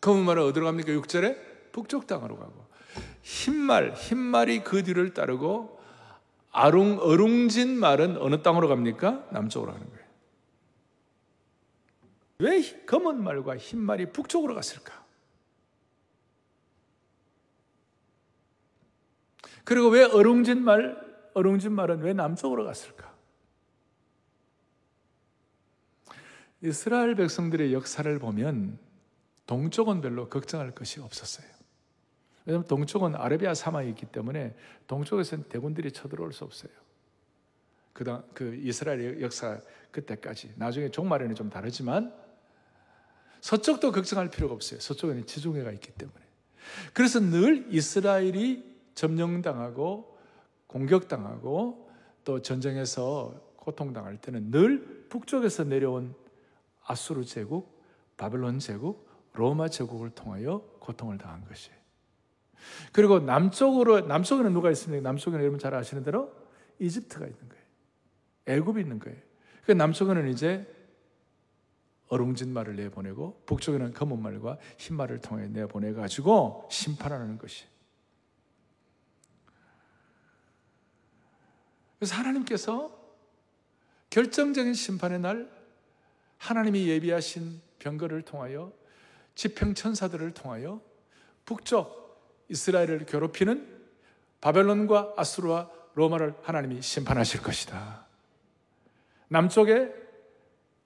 검은 0.00 0.24
말은 0.24 0.44
어디로 0.44 0.64
갑니까? 0.64 0.92
6절에 0.92 1.36
북쪽 1.72 2.06
땅으로 2.06 2.38
가고 2.38 2.66
흰 3.22 3.54
말, 3.54 3.92
흰 3.94 4.16
말이 4.16 4.64
그 4.64 4.82
뒤를 4.82 5.12
따르고 5.12 5.78
아룽 6.52 6.98
어룽진 7.00 7.78
말은 7.78 8.16
어느 8.16 8.42
땅으로 8.42 8.66
갑니까? 8.68 9.26
남쪽으로 9.30 9.72
가는 9.72 9.86
거예요. 9.86 9.99
왜 12.40 12.62
검은 12.86 13.22
말과 13.22 13.56
흰 13.56 13.78
말이 13.80 14.06
북쪽으로 14.06 14.54
갔을까? 14.54 15.04
그리고 19.64 19.88
왜 19.88 20.02
어룽진 20.04 20.64
말, 20.64 20.98
어룽진 21.34 21.72
말은 21.72 22.00
왜 22.00 22.14
남쪽으로 22.14 22.64
갔을까? 22.64 23.14
이스라엘 26.62 27.14
백성들의 27.14 27.72
역사를 27.72 28.18
보면 28.18 28.78
동쪽은 29.46 30.00
별로 30.00 30.28
걱정할 30.28 30.72
것이 30.72 31.00
없었어요. 31.00 31.46
왜냐하면 32.46 32.66
동쪽은 32.66 33.16
아라비아 33.16 33.54
사막이 33.54 33.88
있기 33.90 34.06
때문에 34.06 34.56
동쪽에서는 34.86 35.44
대군들이 35.48 35.92
쳐들어올 35.92 36.32
수 36.32 36.44
없어요. 36.44 36.72
그, 37.92 38.04
그 38.32 38.54
이스라엘 38.54 39.20
역사 39.20 39.60
그때까지. 39.90 40.54
나중에 40.56 40.90
종말에는 40.90 41.34
좀 41.34 41.50
다르지만 41.50 42.14
서쪽도 43.40 43.92
걱정할 43.92 44.30
필요가 44.30 44.54
없어요. 44.54 44.80
서쪽에는 44.80 45.26
지중해가 45.26 45.72
있기 45.72 45.92
때문에. 45.92 46.18
그래서 46.92 47.20
늘 47.20 47.66
이스라엘이 47.70 48.70
점령당하고 48.94 50.18
공격당하고 50.66 51.90
또 52.24 52.42
전쟁에서 52.42 53.34
고통당할 53.56 54.18
때는 54.18 54.50
늘 54.50 55.06
북쪽에서 55.08 55.64
내려온 55.64 56.14
아수르 56.84 57.24
제국, 57.24 57.82
바벨론 58.16 58.58
제국, 58.58 59.08
로마 59.32 59.68
제국을 59.68 60.10
통하여 60.10 60.60
고통을 60.80 61.18
당한 61.18 61.44
것이에요. 61.44 61.78
그리고 62.92 63.20
남쪽으로 63.20 64.02
남쪽에는 64.02 64.52
누가 64.52 64.70
있습니까? 64.72 65.02
남쪽에는 65.02 65.42
여러분 65.42 65.58
잘 65.58 65.74
아시는 65.74 66.04
대로 66.04 66.32
이집트가 66.78 67.26
있는 67.26 67.48
거예요. 67.48 67.64
애굽이 68.46 68.80
있는 68.80 68.98
거예요. 68.98 69.18
그 69.64 69.72
남쪽에는 69.72 70.28
이제 70.28 70.66
어룽진 72.10 72.52
말을 72.52 72.76
내보내고 72.76 73.42
북쪽에는 73.46 73.94
검은 73.94 74.20
말과 74.20 74.58
흰 74.76 74.96
말을 74.96 75.20
통해 75.20 75.46
내보내 75.46 75.92
가지고 75.92 76.68
심판하는 76.70 77.38
것이. 77.38 77.64
그래서 81.98 82.16
하나님께서 82.16 82.98
결정적인 84.10 84.74
심판의 84.74 85.20
날 85.20 85.50
하나님이 86.38 86.88
예비하신 86.88 87.60
병거를 87.78 88.22
통하여 88.22 88.72
지평 89.36 89.74
천사들을 89.74 90.32
통하여 90.32 90.80
북쪽 91.44 92.00
이스라엘을 92.48 93.06
괴롭히는 93.06 93.80
바벨론과 94.40 95.14
아수르와 95.16 95.70
로마를 95.94 96.34
하나님이 96.42 96.82
심판하실 96.82 97.42
것이다. 97.42 98.06
남쪽에 99.28 100.09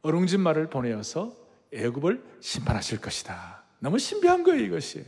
어룽진 0.04 0.40
말을 0.40 0.68
보내어서 0.68 1.32
애굽을 1.72 2.22
심판하실 2.40 3.00
것이다. 3.00 3.64
너무 3.80 3.98
신비한 3.98 4.44
거예요, 4.44 4.62
이것이. 4.62 5.04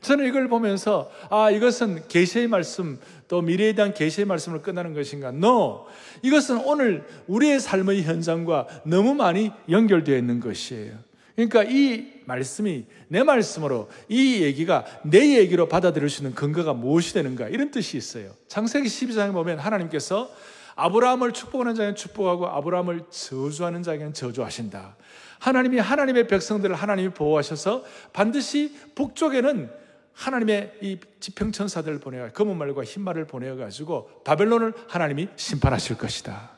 저는 0.00 0.26
이걸 0.26 0.48
보면서 0.48 1.10
아 1.30 1.50
이것은 1.50 2.08
계시의 2.08 2.48
말씀 2.48 2.98
또 3.28 3.40
미래에 3.40 3.74
대한 3.74 3.94
계시의 3.94 4.26
말씀으로 4.26 4.62
끝나는 4.62 4.94
것인가? 4.94 5.28
No. 5.28 5.86
이것은 6.22 6.58
오늘 6.64 7.06
우리의 7.28 7.60
삶의 7.60 8.02
현장과 8.02 8.82
너무 8.84 9.14
많이 9.14 9.50
연결되어 9.70 10.18
있는 10.18 10.40
것이에요. 10.40 10.98
그러니까 11.36 11.64
이 11.64 12.20
말씀이 12.26 12.86
내 13.08 13.22
말씀으로 13.22 13.88
이 14.08 14.42
얘기가 14.42 14.84
내 15.04 15.38
얘기로 15.38 15.68
받아들일 15.68 16.10
수 16.10 16.22
있는 16.22 16.34
근거가 16.34 16.74
무엇이 16.74 17.14
되는가 17.14 17.48
이런 17.48 17.70
뜻이 17.70 17.96
있어요. 17.96 18.32
창세기 18.48 18.88
12장에 18.88 19.32
보면 19.32 19.58
하나님께서 19.58 20.30
아브라함을 20.76 21.32
축복하는 21.32 21.74
자에는 21.74 21.94
축복하고 21.94 22.46
아브라함을 22.48 23.04
저주하는 23.10 23.82
자에게는 23.82 24.12
저주하신다. 24.12 24.96
하나님이 25.38 25.78
하나님의 25.78 26.26
백성들을 26.26 26.74
하나님이 26.74 27.10
보호하셔서 27.10 27.84
반드시 28.12 28.74
북쪽에는 28.94 29.70
하나님의 30.14 30.78
이 30.80 30.98
지평천사들을 31.20 31.98
보내어 32.00 32.30
검은 32.30 32.56
말과 32.56 32.84
흰 32.84 33.02
말을 33.02 33.26
보내어 33.26 33.56
가지고 33.56 34.22
바벨론을 34.24 34.72
하나님이 34.88 35.28
심판하실 35.36 35.98
것이다. 35.98 36.50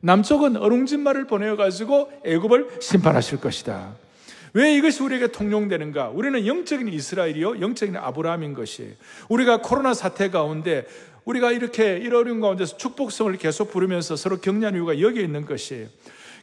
남쪽은 0.00 0.56
어룽진 0.56 1.00
말을 1.00 1.26
보내어 1.26 1.56
가지고 1.56 2.10
애굽을 2.24 2.78
심판하실 2.80 3.40
것이다. 3.40 3.94
왜 4.52 4.74
이것이 4.74 5.02
우리에게 5.02 5.28
통용되는가? 5.28 6.08
우리는 6.08 6.44
영적인 6.44 6.88
이스라엘이요, 6.88 7.60
영적인 7.60 7.96
아브라함인 7.96 8.54
것이에요. 8.54 8.94
우리가 9.28 9.62
코로나 9.62 9.94
사태 9.94 10.28
가운데 10.28 10.86
우리가 11.24 11.52
이렇게 11.52 11.98
이 11.98 12.08
어려운 12.08 12.40
가운데서 12.40 12.76
축복성을 12.76 13.36
계속 13.36 13.70
부르면서 13.70 14.16
서로 14.16 14.38
격려하는 14.38 14.78
이유가 14.78 15.00
여기에 15.00 15.22
있는 15.22 15.46
것이에요. 15.46 15.88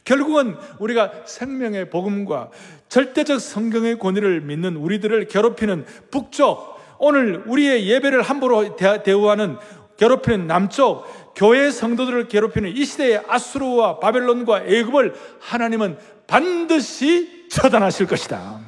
결국은 0.04 0.56
우리가 0.78 1.24
생명의 1.26 1.90
복음과 1.90 2.50
절대적 2.88 3.40
성경의 3.40 3.98
권위를 3.98 4.40
믿는 4.40 4.76
우리들을 4.76 5.26
괴롭히는 5.28 5.84
북쪽, 6.10 6.78
오늘 6.98 7.42
우리의 7.46 7.88
예배를 7.88 8.22
함부로 8.22 8.76
대우하는 8.76 9.56
괴롭히는 9.98 10.46
남쪽, 10.46 11.04
교회 11.34 11.70
성도들을 11.70 12.28
괴롭히는 12.28 12.76
이 12.76 12.84
시대의 12.84 13.22
아수르와 13.28 14.00
바벨론과 14.00 14.64
애굽을 14.64 15.14
하나님은 15.40 15.98
반드시 16.26 17.46
처단하실 17.48 18.06
것이다. 18.06 18.67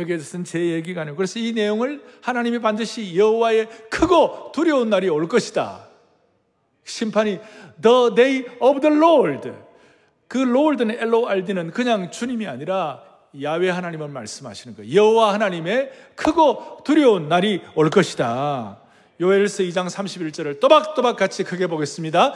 여기에 0.00 0.16
대해서는 0.16 0.44
제 0.44 0.60
얘기가 0.60 1.02
아니고 1.02 1.16
그래서 1.16 1.38
이 1.38 1.52
내용을 1.52 2.02
하나님이 2.22 2.60
반드시 2.60 3.16
여호와의 3.16 3.68
크고 3.90 4.52
두려운 4.52 4.90
날이 4.90 5.08
올 5.08 5.28
것이다. 5.28 5.88
심판이 6.84 7.38
the 7.80 8.14
day 8.14 8.44
of 8.60 8.80
the 8.80 8.96
Lord. 8.96 9.52
그 10.26 10.38
Lord는 10.38 10.90
L-O-R-D는 11.00 11.70
그냥 11.70 12.10
주님이 12.10 12.46
아니라 12.46 13.02
야외 13.42 13.70
하나님을 13.70 14.08
말씀하시는 14.08 14.76
거예요. 14.76 14.94
여호와 14.94 15.34
하나님의 15.34 15.90
크고 16.14 16.80
두려운 16.84 17.28
날이 17.28 17.62
올 17.74 17.90
것이다. 17.90 18.78
요엘서 19.20 19.64
2장 19.64 19.88
31절을 19.88 20.60
또박또박 20.60 21.16
같이 21.16 21.44
크게 21.44 21.66
보겠습니다. 21.66 22.34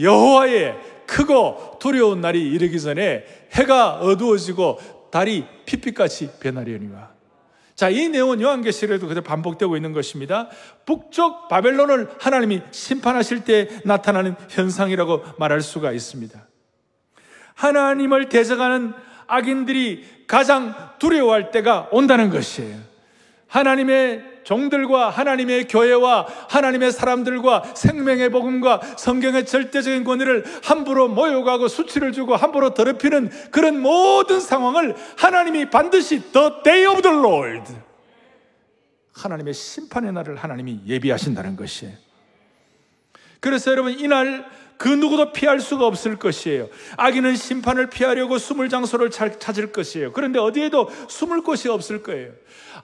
여호와의 0.00 0.76
크고 1.06 1.78
두려운 1.80 2.20
날이 2.20 2.42
이르기 2.50 2.80
전에 2.80 3.24
해가 3.52 4.00
어두워지고 4.00 4.78
달이 5.10 5.46
핏빛같이 5.66 6.30
변하려니와. 6.40 7.10
자, 7.74 7.88
이 7.88 8.08
내용은 8.08 8.40
요한계시록에도 8.40 9.06
그대로 9.06 9.22
반복되고 9.22 9.76
있는 9.76 9.92
것입니다. 9.92 10.48
북쪽 10.84 11.48
바벨론을 11.48 12.08
하나님이 12.18 12.62
심판하실 12.72 13.44
때 13.44 13.68
나타나는 13.84 14.34
현상이라고 14.48 15.24
말할 15.38 15.60
수가 15.60 15.92
있습니다. 15.92 16.44
하나님을 17.54 18.28
대적하는 18.28 18.94
악인들이 19.28 20.24
가장 20.26 20.74
두려워할 20.98 21.50
때가 21.52 21.88
온다는 21.92 22.30
것이에요. 22.30 22.78
하나님의 23.46 24.37
종들과 24.48 25.10
하나님의 25.10 25.68
교회와 25.68 26.26
하나님의 26.48 26.90
사람들과 26.90 27.74
생명의 27.74 28.30
복음과 28.30 28.80
성경의 28.96 29.44
절대적인 29.44 30.04
권위를 30.04 30.42
함부로 30.64 31.06
모욕하고 31.06 31.68
수치를 31.68 32.12
주고 32.12 32.34
함부로 32.34 32.72
더럽히는 32.72 33.28
그런 33.50 33.78
모든 33.78 34.40
상황을 34.40 34.96
하나님이 35.18 35.68
반드시 35.68 36.32
the 36.32 36.50
day 36.64 36.86
of 36.86 37.02
the 37.02 37.14
Lord 37.14 37.74
하나님의 39.12 39.52
심판의 39.52 40.14
날을 40.14 40.36
하나님이 40.36 40.80
예비하신다는 40.86 41.54
것이에요. 41.54 41.92
그래서 43.40 43.70
여러분 43.70 44.00
이날 44.00 44.46
그 44.78 44.88
누구도 44.88 45.32
피할 45.32 45.60
수가 45.60 45.86
없을 45.86 46.16
것이에요. 46.16 46.68
악인은 46.96 47.34
심판을 47.34 47.90
피하려고 47.90 48.38
숨을 48.38 48.68
장소를 48.68 49.10
찾을 49.10 49.72
것이에요. 49.72 50.12
그런데 50.12 50.38
어디에도 50.38 50.88
숨을 51.08 51.42
곳이 51.42 51.68
없을 51.68 52.02
거예요. 52.02 52.30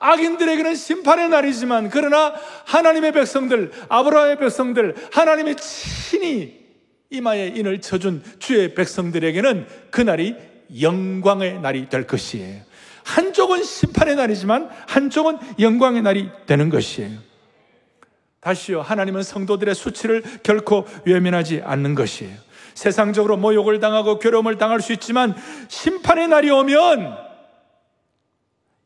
악인들에게는 0.00 0.74
심판의 0.74 1.28
날이지만 1.28 1.90
그러나 1.90 2.34
하나님의 2.66 3.12
백성들, 3.12 3.70
아브라함의 3.88 4.38
백성들, 4.38 4.96
하나님의 5.12 5.56
친히 5.56 6.64
이마에 7.10 7.52
인을 7.54 7.80
쳐준 7.80 8.24
주의 8.40 8.74
백성들에게는 8.74 9.66
그날이 9.90 10.34
영광의 10.80 11.60
날이 11.60 11.88
될 11.88 12.08
것이에요. 12.08 12.62
한쪽은 13.04 13.62
심판의 13.62 14.16
날이지만 14.16 14.68
한쪽은 14.88 15.38
영광의 15.60 16.02
날이 16.02 16.28
되는 16.46 16.70
것이에요. 16.70 17.33
다시요. 18.44 18.82
하나님은 18.82 19.22
성도들의 19.22 19.74
수치를 19.74 20.22
결코 20.42 20.86
외면하지 21.06 21.62
않는 21.64 21.94
것이에요. 21.94 22.36
세상적으로 22.74 23.38
모욕을 23.38 23.80
당하고 23.80 24.18
괴로움을 24.18 24.58
당할 24.58 24.80
수 24.82 24.92
있지만 24.92 25.34
심판의 25.68 26.28
날이 26.28 26.50
오면 26.50 27.16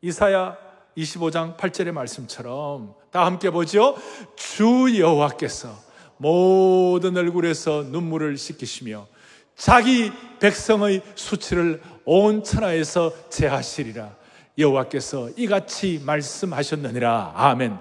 이사야 0.01 0.57
25장 0.97 1.57
8절의 1.57 1.91
말씀처럼 1.91 2.93
다 3.11 3.25
함께 3.25 3.49
보죠. 3.49 3.97
주 4.37 4.97
여호와께서 4.97 5.75
모든 6.17 7.17
얼굴에서 7.17 7.83
눈물을 7.89 8.37
씻기시며 8.37 9.07
자기 9.55 10.11
백성의 10.39 11.01
수치를 11.15 11.81
온 12.05 12.43
천하에서 12.45 13.11
제하시리라. 13.29 14.15
여호와께서 14.57 15.31
이같이 15.35 16.01
말씀하셨느니라. 16.05 17.33
아멘. 17.35 17.77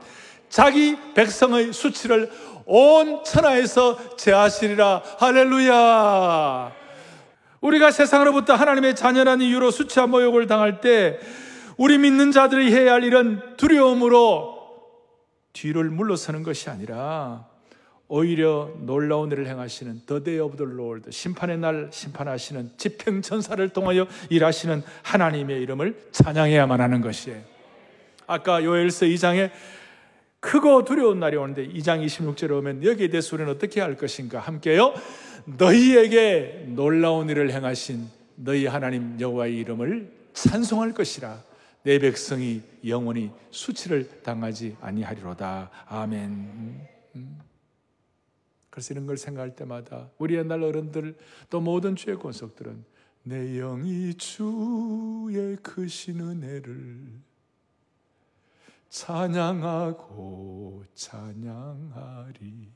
자기 0.49 0.97
백성의 1.15 1.73
수치를 1.73 2.31
온 2.67 3.25
천하에서 3.25 4.17
제하시리라. 4.17 5.03
할렐루야. 5.19 6.73
우리가 7.61 7.91
세상으로부터 7.91 8.55
하나님의 8.55 8.95
자녀라는 8.95 9.45
이유로 9.47 9.71
수치와 9.71 10.07
모욕을 10.07 10.47
당할 10.47 10.81
때 10.81 11.19
우리 11.77 11.99
믿는 11.99 12.33
자들이 12.33 12.73
해야 12.73 12.95
할 12.95 13.05
일은 13.05 13.57
두려움으로 13.57 14.59
뒤를 15.53 15.85
물러서는 15.85 16.43
것이 16.43 16.71
아니라 16.71 17.47
오히려 18.07 18.71
놀라운 18.81 19.31
일을 19.31 19.47
행하시는 19.47 20.03
The 20.07 20.25
Day 20.25 20.41
of 20.41 20.57
the 20.57 20.73
Lord 20.73 21.11
심판의 21.11 21.59
날 21.59 21.89
심판하시는 21.93 22.73
집행 22.77 23.23
천사를 23.23 23.69
통하여 23.71 24.07
일하시는 24.31 24.83
하나님의 25.03 25.61
이름을 25.63 26.09
찬양해야만 26.13 26.81
하는 26.81 27.01
것이에요. 27.01 27.41
아까 28.27 28.63
요엘서 28.63 29.07
2장에 29.07 29.51
크고 30.41 30.85
두려운 30.85 31.19
날이 31.21 31.37
오는데 31.37 31.69
2장 31.69 32.05
26절에 32.05 32.51
오면 32.59 32.85
여기에 32.85 33.09
대해서 33.09 33.35
우리는 33.35 33.53
어떻게 33.53 33.81
할 33.81 33.97
것인가 33.97 34.39
함께요. 34.39 34.95
너희에게 35.45 36.67
놀라운 36.69 37.29
일을 37.29 37.51
행하신 37.51 38.07
너희 38.37 38.67
하나님 38.67 39.19
여호와의 39.19 39.57
이름을 39.57 40.13
찬송할 40.33 40.95
것이라. 40.95 41.43
내 41.83 41.99
백성이 41.99 42.63
영원히 42.87 43.31
수치를 43.51 44.23
당하지 44.23 44.77
아니하리로다. 44.81 45.71
아멘. 45.87 46.89
음. 47.17 47.39
그래서 48.71 48.95
이런 48.95 49.07
걸 49.07 49.17
생각할 49.17 49.57
때마다 49.57 50.09
우리 50.19 50.37
옛날 50.37 50.63
어른들 50.63 51.17
또 51.51 51.61
모든 51.61 51.97
주의 51.97 52.17
권속들은 52.17 52.85
내 53.25 53.59
영이 53.59 54.15
주의 54.15 55.57
크신 55.57 56.21
은혜를 56.21 57.29
찬양하고 58.91 60.85
찬양하리. 60.95 62.73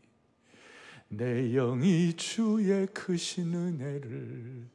내 1.09 1.53
영이 1.53 2.14
주의 2.16 2.87
크신 2.87 3.55
은혜를 3.55 4.68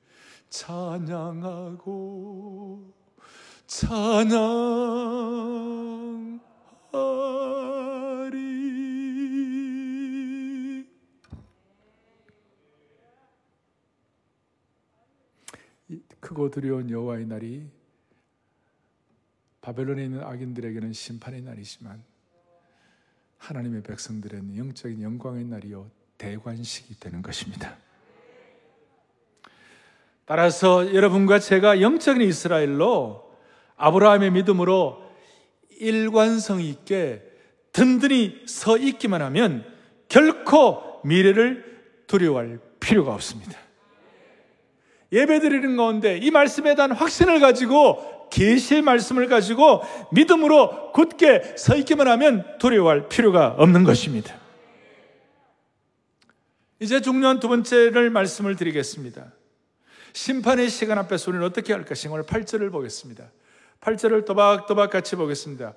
찬양하고 0.50 1.97
찬양하리. 3.67 4.47
크고 16.19 16.50
두려운 16.52 16.89
여호와의 16.89 17.26
날이 17.26 17.77
바벨론에 19.68 20.06
있는 20.06 20.24
악인들에게는 20.24 20.94
심판의 20.94 21.42
날이지만 21.42 22.02
하나님의 23.38 23.84
백성들에는 23.84 24.56
영적인 24.56 25.02
영광의 25.02 25.44
날이요 25.44 25.92
대관식이 26.18 26.98
되는 27.02 27.22
것입니다. 27.22 27.76
따라서 30.24 30.94
여러분과 30.94 31.40
제가 31.40 31.82
영적인 31.82 32.22
이스라엘로 32.22 33.30
아브라함의 33.76 34.32
믿음으로 34.32 35.04
일관성 35.82 36.62
있게 36.62 37.30
든든히 37.74 38.44
서 38.48 38.78
있기만 38.78 39.22
하면 39.22 39.66
결코 40.08 41.02
미래를 41.04 42.06
두려워할 42.08 42.62
필요가 42.80 43.14
없습니다. 43.14 43.60
예배 45.12 45.42
드리는 45.42 45.76
가운데 45.76 46.18
이 46.20 46.32
말씀에 46.32 46.76
대한 46.76 46.94
확신을 46.94 47.42
가지고 47.42 48.17
계시의 48.30 48.82
말씀을 48.82 49.28
가지고 49.28 49.82
믿음으로 50.12 50.92
굳게 50.92 51.56
서 51.58 51.76
있기만 51.76 52.08
하면 52.08 52.46
두려워할 52.60 53.10
필요가 53.10 53.56
없는 53.58 53.84
것입니다. 53.84 54.36
이제 56.80 57.02
중요한 57.02 57.40
두 57.40 57.48
번째를 57.48 58.10
말씀을 58.10 58.56
드리겠습니다. 58.56 59.34
심판의 60.13 60.70
시간 60.70 60.98
앞에서 60.98 61.32
우리는 61.32 61.46
어떻게 61.46 61.74
할 61.74 61.86
것인가 61.86 62.16
오늘 62.16 62.26
8절을 62.26 62.72
보겠습니다. 62.72 63.32
8절을 63.82 64.26
또박또박 64.26 64.90
같이 64.90 65.16
보겠습니다. 65.16 65.74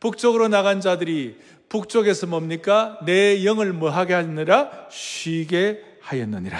북쪽으로 0.00 0.48
나간 0.48 0.80
자들이 0.80 1.38
북쪽에서 1.68 2.26
뭡니까? 2.26 2.98
내 3.04 3.44
영을 3.44 3.72
뭐하게 3.72 4.14
하느라? 4.14 4.88
쉬게 4.90 5.82
하였느니라. 6.00 6.58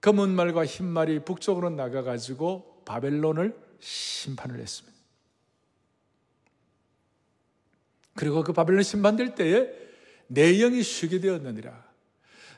검은 0.00 0.30
말과 0.30 0.64
흰 0.64 0.86
말이 0.86 1.20
북쪽으로 1.24 1.70
나가가지고 1.70 2.67
바벨론을 2.88 3.54
심판을 3.78 4.58
했습니다. 4.58 4.98
그리고 8.14 8.42
그 8.42 8.52
바벨론 8.52 8.82
심판될 8.82 9.34
때에 9.34 9.70
내 10.26 10.58
영이 10.58 10.82
쉬게 10.82 11.20
되었느니라. 11.20 11.86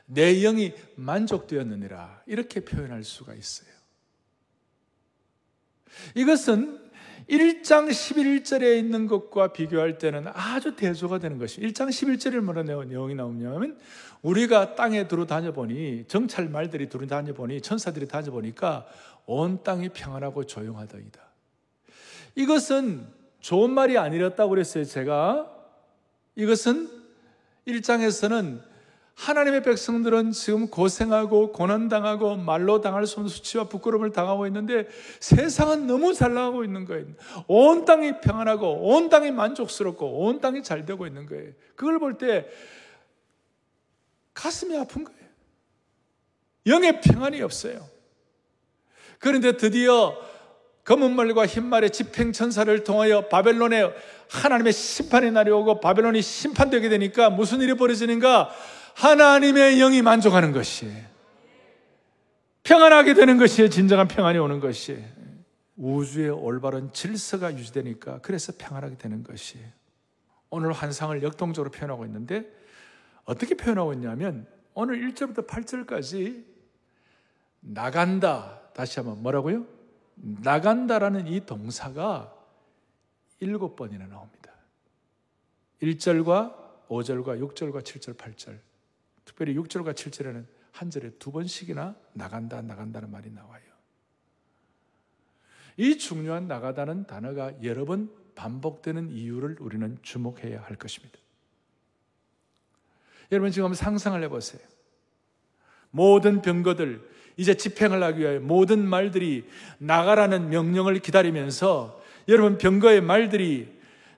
내 0.05 0.41
영이 0.41 0.73
만족되었느니라. 0.95 2.23
이렇게 2.25 2.61
표현할 2.61 3.03
수가 3.03 3.35
있어요. 3.35 3.69
이것은 6.15 6.79
1장 7.29 7.89
11절에 7.89 8.77
있는 8.77 9.07
것과 9.07 9.53
비교할 9.53 9.97
때는 9.97 10.27
아주 10.33 10.75
대조가 10.75 11.19
되는 11.19 11.37
것이에요. 11.37 11.69
1장 11.69 11.89
11절에 11.89 12.39
뭐라 12.39 12.63
내용이 12.63 13.15
나오냐면 13.15 13.77
우리가 14.21 14.75
땅에 14.75 15.07
두루 15.07 15.25
다녀보니 15.25 16.05
정찰 16.07 16.49
말들이 16.49 16.89
두루 16.89 17.07
다녀보니 17.07 17.61
천사들이 17.61 18.07
다녀보니까 18.07 18.85
온 19.25 19.63
땅이 19.63 19.89
평안하고 19.89 20.45
조용하더이다. 20.45 21.21
이것은 22.35 23.07
좋은 23.39 23.71
말이 23.71 23.97
아니었다고 23.97 24.49
그랬어요, 24.49 24.85
제가. 24.85 25.49
이것은 26.35 26.89
1장에서는 27.67 28.61
하나님의 29.15 29.61
백성들은 29.61 30.31
지금 30.31 30.67
고생하고 30.67 31.51
고난당하고 31.51 32.37
말로 32.37 32.81
당할 32.81 33.05
수 33.05 33.17
없는 33.17 33.29
수치와 33.29 33.65
부끄러움을 33.65 34.11
당하고 34.11 34.47
있는데 34.47 34.87
세상은 35.19 35.85
너무 35.85 36.13
잘 36.13 36.33
나가고 36.33 36.63
있는 36.63 36.85
거예요. 36.85 37.05
온 37.47 37.85
땅이 37.85 38.21
평안하고 38.21 38.67
온 38.87 39.09
땅이 39.09 39.31
만족스럽고 39.31 40.25
온 40.25 40.39
땅이 40.39 40.63
잘 40.63 40.85
되고 40.85 41.05
있는 41.05 41.25
거예요. 41.27 41.51
그걸 41.75 41.99
볼 41.99 42.17
때 42.17 42.47
가슴이 44.33 44.75
아픈 44.77 45.03
거예요. 45.03 45.19
영의 46.65 47.01
평안이 47.01 47.41
없어요. 47.41 47.85
그런데 49.21 49.55
드디어 49.55 50.17
검은 50.83 51.15
말과 51.15 51.45
흰 51.45 51.67
말의 51.67 51.91
집행 51.91 52.33
천사를 52.33 52.83
통하여 52.83 53.29
바벨론에 53.29 53.93
하나님의 54.29 54.73
심판의 54.73 55.31
날이 55.31 55.51
오고 55.51 55.79
바벨론이 55.79 56.21
심판되게 56.21 56.89
되니까 56.89 57.29
무슨 57.29 57.61
일이 57.61 57.75
벌어지는가? 57.75 58.49
하나님의 58.95 59.77
영이 59.77 60.01
만족하는 60.01 60.51
것이에요. 60.51 61.05
평안하게 62.63 63.13
되는 63.13 63.37
것이에요. 63.37 63.69
진정한 63.69 64.07
평안이 64.07 64.39
오는 64.39 64.59
것이에요. 64.59 65.05
우주의 65.77 66.29
올바른 66.29 66.91
질서가 66.91 67.53
유지되니까 67.53 68.19
그래서 68.21 68.53
평안하게 68.57 68.97
되는 68.97 69.23
것이에요. 69.23 69.67
오늘 70.49 70.71
환상을 70.73 71.21
역동적으로 71.21 71.69
표현하고 71.69 72.05
있는데 72.05 72.45
어떻게 73.25 73.55
표현하고 73.55 73.93
있냐면 73.93 74.47
오늘 74.73 74.99
1절부터 74.99 75.47
8절까지 75.47 76.43
나간다. 77.59 78.60
다시 78.73 78.99
한번 78.99 79.21
뭐라고요? 79.21 79.65
나간다라는 80.15 81.27
이 81.27 81.45
동사가 81.45 82.35
일곱 83.39 83.75
번이나 83.75 84.07
나옵니다. 84.07 84.51
1절과 85.81 86.87
5절과 86.87 87.39
6절과 87.41 87.81
7절, 87.81 88.15
8절. 88.17 88.59
특별히 89.25 89.55
6절과 89.55 89.93
7절에는 89.93 90.45
한 90.71 90.89
절에 90.89 91.11
두 91.17 91.31
번씩이나 91.31 91.95
나간다, 92.13 92.61
나간다는 92.61 93.11
말이 93.11 93.31
나와요. 93.31 93.61
이 95.77 95.97
중요한 95.97 96.47
나가다는 96.47 97.07
단어가 97.07 97.51
여러 97.63 97.85
번 97.85 98.13
반복되는 98.35 99.09
이유를 99.09 99.57
우리는 99.59 99.97
주목해야 100.01 100.61
할 100.61 100.75
것입니다. 100.75 101.17
여러분 103.31 103.51
지금 103.51 103.73
상상을 103.73 104.21
해보세요. 104.23 104.61
모든 105.89 106.41
병거들, 106.41 107.09
이제 107.37 107.53
집행을 107.55 108.01
하기 108.03 108.19
위해 108.19 108.39
모든 108.39 108.87
말들이 108.87 109.45
나가라는 109.77 110.49
명령을 110.49 110.99
기다리면서 110.99 112.01
여러분 112.27 112.57
병거의 112.57 113.01
말들이 113.01 113.67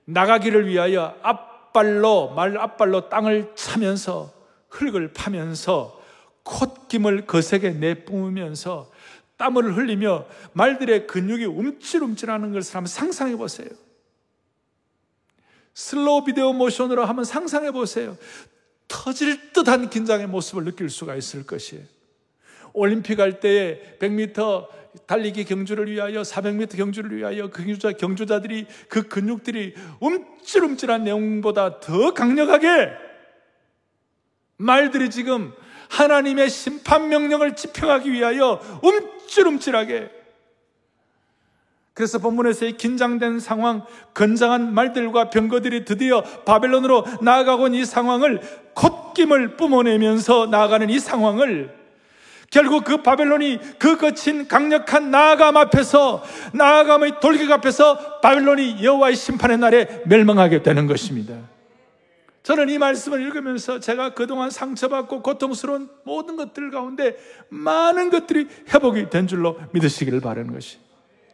나가기를 0.04 0.68
위하여 0.68 1.16
앞발로, 1.22 2.34
말 2.34 2.58
앞발로 2.58 3.08
땅을 3.08 3.52
차면서 3.54 4.32
흙을 4.68 5.12
파면서 5.12 6.00
콧김을 6.42 7.26
거세게 7.26 7.70
내뿜으면서 7.70 8.90
땀을 9.36 9.76
흘리며 9.76 10.26
말들의 10.52 11.06
근육이 11.06 11.44
움찔움찔하는 11.46 12.52
것을 12.52 12.76
한번 12.76 12.86
상상해 12.86 13.36
보세요. 13.36 13.68
슬로우 15.72 16.24
비디오 16.24 16.52
모션으로 16.52 17.04
한번 17.04 17.24
상상해 17.24 17.72
보세요. 17.72 18.16
터질 18.86 19.52
듯한 19.52 19.90
긴장의 19.90 20.28
모습을 20.28 20.64
느낄 20.64 20.88
수가 20.88 21.16
있을 21.16 21.44
것이에요. 21.44 21.93
올림픽 22.74 23.20
할 23.20 23.40
때에 23.40 23.96
100m 23.98 24.66
달리기 25.06 25.44
경주를 25.44 25.90
위하여 25.90 26.22
400m 26.22 26.76
경주를 26.76 27.16
위하여 27.16 27.48
그 27.48 27.64
경주자, 27.64 27.92
경주자들이 27.92 28.66
그 28.88 29.08
근육들이 29.08 29.74
움찔움찔한 30.00 31.04
내용보다 31.04 31.80
더 31.80 32.12
강력하게 32.12 32.90
말들이 34.56 35.10
지금 35.10 35.52
하나님의 35.88 36.50
심판 36.50 37.08
명령을 37.08 37.56
집행하기 37.56 38.12
위하여 38.12 38.60
움찔움찔하게. 38.82 40.10
그래서 41.92 42.18
본문에서의 42.18 42.76
긴장된 42.76 43.38
상황, 43.38 43.84
건장한 44.14 44.74
말들과 44.74 45.30
병거들이 45.30 45.84
드디어 45.84 46.22
바벨론으로 46.22 47.04
나아가고 47.22 47.68
이 47.68 47.84
상황을 47.84 48.40
콧김을 48.74 49.56
뿜어내면서 49.56 50.46
나아가는 50.46 50.90
이 50.90 50.98
상황을 50.98 51.83
결국 52.54 52.84
그 52.84 53.02
바벨론이 53.02 53.58
그 53.80 53.96
거친 53.96 54.46
강력한 54.46 55.10
나아감 55.10 55.56
앞에서 55.56 56.22
나아감의 56.52 57.18
돌격 57.20 57.50
앞에서 57.50 58.20
바벨론이 58.20 58.76
여호와의 58.80 59.16
심판의 59.16 59.58
날에 59.58 60.02
멸망하게 60.06 60.62
되는 60.62 60.86
것입니다. 60.86 61.34
저는 62.44 62.68
이 62.68 62.78
말씀을 62.78 63.20
읽으면서 63.22 63.80
제가 63.80 64.14
그동안 64.14 64.50
상처받고 64.50 65.22
고통스러운 65.22 65.88
모든 66.04 66.36
것들 66.36 66.70
가운데 66.70 67.16
많은 67.48 68.10
것들이 68.10 68.46
회복이 68.72 69.10
된 69.10 69.26
줄로 69.26 69.58
믿으시기를 69.72 70.20
바라는 70.20 70.54
것이. 70.54 70.78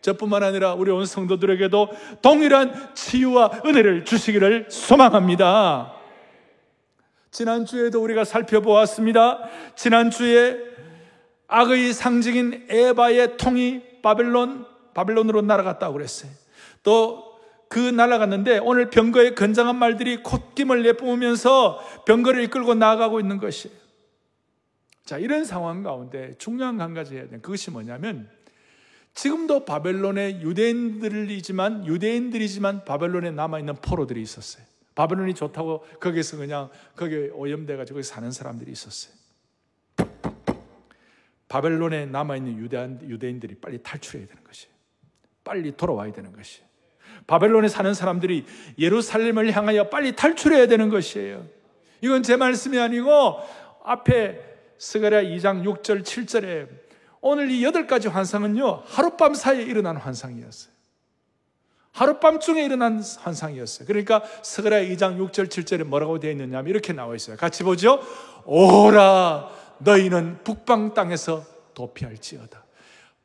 저뿐만 0.01 0.43
아니라 0.43 0.73
우리 0.73 0.91
온 0.91 1.05
성도들에게도 1.05 1.91
동일한 2.23 2.95
치유와 2.95 3.61
은혜를 3.67 4.07
주시기를 4.07 4.69
소망합니다. 4.71 5.93
지난주에도 7.31 8.03
우리가 8.03 8.25
살펴보았습니다. 8.25 9.51
지난주에 9.77 10.70
악의 11.51 11.93
상징인 11.93 12.67
에바의 12.69 13.37
통이 13.37 13.83
바벨론, 14.03 14.67
바벨론으로 14.95 15.43
날아갔다고 15.43 15.93
그랬어요. 15.93 16.31
또 16.83 17.31
그 17.71 17.79
날아갔는데 17.79 18.59
오늘 18.59 18.91
병거의 18.91 19.37
건장한 19.37 19.77
말들이 19.77 20.25
콧김을 20.25 20.83
내뿜으면서 20.83 21.79
병거를 22.05 22.43
이끌고 22.43 22.75
나아가고 22.75 23.21
있는 23.21 23.39
것이. 23.39 23.71
자, 25.05 25.19
이런 25.19 25.45
상황 25.45 25.85
가운데 25.85 26.35
중요한 26.37 26.81
한 26.81 26.95
가지 26.95 27.15
해야 27.15 27.29
돼. 27.29 27.39
그것이 27.39 27.71
뭐냐면 27.71 28.29
지금도 29.15 29.67
바벨론의 29.67 30.43
유대인들이지만 30.43 31.87
유대인들이지만 31.87 32.85
바벨론에 32.85 33.31
남아 33.31 33.61
있는 33.61 33.77
포로들이 33.77 34.21
있었어요. 34.21 34.65
바벨론이 34.97 35.35
좋다고 35.35 35.87
거기서 36.01 36.39
그냥 36.39 36.71
거기에 36.97 37.29
오염돼 37.29 37.77
가지고 37.77 38.03
사는 38.03 38.33
사람들이 38.33 38.73
있었어요. 38.73 39.15
바벨론에 41.51 42.07
남아 42.07 42.37
있는 42.37 42.57
유대인, 42.59 43.01
유대인들이 43.03 43.57
빨리 43.57 43.83
탈출해야 43.83 44.29
되는 44.29 44.45
것이. 44.45 44.69
빨리 45.43 45.77
돌아와야 45.77 46.13
되는 46.13 46.33
것이. 46.33 46.63
바벨론에 47.27 47.67
사는 47.67 47.93
사람들이 47.93 48.47
예루살렘을 48.79 49.51
향하여 49.51 49.91
빨리 49.91 50.15
탈출해야 50.15 50.69
되는 50.69 50.89
것이에요. 50.91 51.45
이건 52.03 52.23
제 52.23 52.37
말씀이 52.37 52.79
아니고 52.79 53.41
앞에 53.83 54.41
스가랴 54.79 55.23
2장 55.23 55.65
6절 55.65 56.03
7절에 56.03 56.69
오늘 57.21 57.51
이 57.51 57.65
여덟 57.65 57.89
가지 57.89 58.07
환상은요 58.07 58.85
하룻밤 58.87 59.35
사이에 59.35 59.65
일어난 59.65 59.97
환상이었어요. 59.97 60.73
하룻밤 61.91 62.39
중에 62.39 62.65
일어난 62.65 63.03
환상이었어요. 63.19 63.89
그러니까 63.89 64.23
스가랴 64.43 64.83
2장 64.83 65.19
6절 65.19 65.49
7절에 65.49 65.83
뭐라고 65.83 66.21
되어 66.21 66.31
있느냐 66.31 66.61
이렇게 66.61 66.93
나와 66.93 67.17
있어요. 67.17 67.37
같이 67.37 67.65
보죠. 67.65 68.01
오라 68.45 69.60
너희는 69.81 70.43
북방 70.45 70.95
땅에서 70.95 71.45
도피할지어다. 71.75 72.65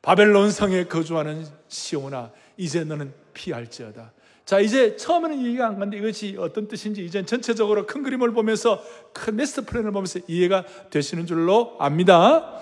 바벨론 0.02 0.50
성에 0.50 0.84
거주하는 0.84 1.46
시온아 1.68 2.32
이제 2.56 2.84
너는 2.84 3.12
피할지어다. 3.34 4.12
자, 4.44 4.60
이제 4.60 4.94
처음에는 4.96 5.38
이해가 5.38 5.66
안 5.66 5.74
가는데 5.74 5.98
이것이 5.98 6.36
어떤 6.38 6.68
뜻인지 6.68 7.04
이제 7.04 7.24
전체적으로 7.24 7.84
큰 7.84 8.04
그림을 8.04 8.32
보면서 8.32 8.80
큰 9.12 9.34
마스터 9.36 9.62
플랜을 9.62 9.90
보면서 9.90 10.20
이해가 10.28 10.64
되시는 10.90 11.26
줄로 11.26 11.76
압니다. 11.80 12.60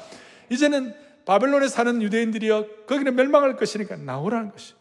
이제는 0.51 0.95
바벨론에 1.27 1.69
사는 1.69 2.01
유대인들이여 2.01 2.87
거기는 2.87 3.15
멸망할 3.15 3.57
것이니까 3.57 3.97
나오라는 3.97 4.51
것이. 4.51 4.75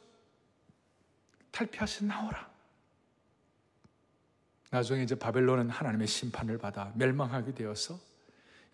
탈피하시 1.52 2.06
나오라. 2.06 2.50
나중에 4.70 5.04
이제 5.04 5.14
바벨론은 5.16 5.70
하나님의 5.70 6.08
심판을 6.08 6.58
받아 6.58 6.92
멸망하게 6.96 7.54
되어서 7.54 8.00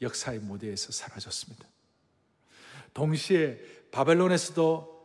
역사의 0.01 0.39
무대에서 0.39 0.91
사라졌습니다. 0.91 1.67
동시에 2.93 3.59
바벨론에서도 3.91 4.99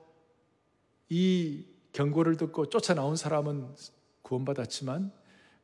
이 1.11 1.65
경고를 1.93 2.37
듣고 2.37 2.69
쫓아나온 2.69 3.17
사람은 3.17 3.75
구원받았지만 4.23 5.13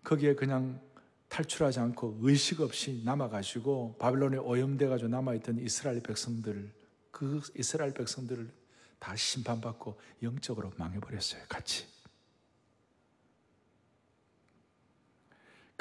거기에 0.05 0.35
그냥 0.35 0.81
탈출하지 1.29 1.81
않고 1.81 2.19
의식 2.21 2.61
없이 2.61 3.03
남아가지고 3.05 3.97
바벨론에 3.99 4.37
오염돼가지고 4.37 5.09
남아있던 5.09 5.59
이스라엘 5.61 6.01
백성들, 6.03 6.73
그 7.11 7.41
이스라엘 7.57 7.95
백성들을 7.95 8.51
다 8.99 9.17
심판받고 9.17 9.99
영적으로 10.23 10.73
망해버렸어요. 10.77 11.43
같이. 11.49 11.87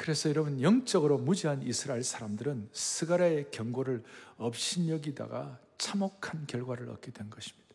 그래서 0.00 0.30
여러분 0.30 0.62
영적으로 0.62 1.18
무지한 1.18 1.62
이스라엘 1.62 2.02
사람들은 2.02 2.70
스가랴의 2.72 3.50
경고를 3.50 4.02
업신여기다가 4.38 5.60
참혹한 5.76 6.46
결과를 6.46 6.88
얻게 6.88 7.12
된 7.12 7.28
것입니다. 7.28 7.68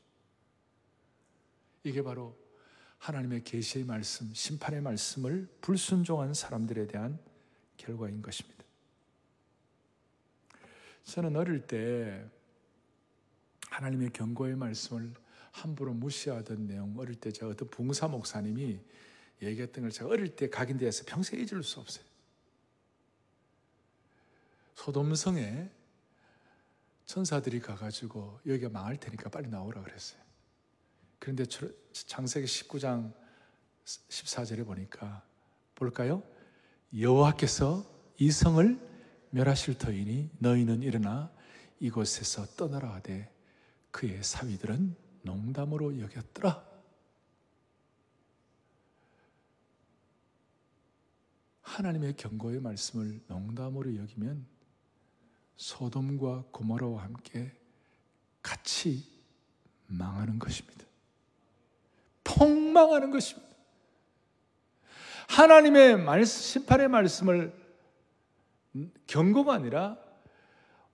이게 1.83 2.01
바로 2.01 2.35
하나님의 2.97 3.43
계시의 3.43 3.85
말씀, 3.85 4.33
심판의 4.33 4.81
말씀을 4.81 5.47
불순종한 5.61 6.33
사람들에 6.33 6.88
대한 6.88 7.19
결과인 7.77 8.23
것입니다. 8.23 8.63
저는 11.03 11.35
어릴 11.35 11.67
때 11.67 12.25
하나님의 13.69 14.13
경고의 14.13 14.55
말씀을 14.55 15.13
함부로 15.51 15.93
무시하던 15.93 16.65
내용, 16.65 16.97
어릴 16.97 17.13
때 17.13 17.31
제가 17.31 17.51
어떤 17.51 17.69
붕사 17.69 18.07
목사님이 18.07 18.79
얘기했던 19.43 19.83
걸 19.83 19.91
제가 19.91 20.09
어릴 20.09 20.35
때 20.35 20.49
각인되어서 20.49 21.03
평생 21.05 21.39
잊을 21.39 21.61
수 21.61 21.79
없어요. 21.79 22.04
소돔성에 24.75 25.69
천사들이 27.05 27.59
가가지고 27.59 28.39
여기가 28.45 28.69
망할 28.69 28.97
테니까 28.97 29.29
빨리 29.29 29.49
나오라 29.49 29.81
그랬어요. 29.81 30.21
그런데 31.19 31.45
창세기 31.45 32.45
19장 32.45 33.13
14절에 33.85 34.65
보니까 34.65 35.23
볼까요? 35.75 36.23
여호와께서 36.97 37.85
이 38.17 38.31
성을 38.31 38.79
멸하실 39.31 39.77
터이니 39.77 40.31
너희는 40.39 40.81
일어나 40.81 41.31
이곳에서 41.79 42.45
떠나라 42.55 42.93
하되 42.95 43.31
그의 43.91 44.23
사위들은 44.23 44.95
농담으로 45.23 45.99
여겼더라. 45.99 46.75
하나님의 51.61 52.15
경고의 52.15 52.61
말씀을 52.61 53.21
농담으로 53.27 53.95
여기면 53.97 54.54
소돔과 55.57 56.45
고모라와 56.51 57.03
함께 57.03 57.51
같이 58.41 59.03
망하는 59.87 60.39
것입니다. 60.39 60.85
폭망하는 62.23 63.11
것입니다. 63.11 63.45
하나님의 65.29 65.97
말씀, 65.97 66.41
심판의 66.41 66.87
말씀을 66.87 67.53
경고가 69.07 69.53
아니라 69.53 69.97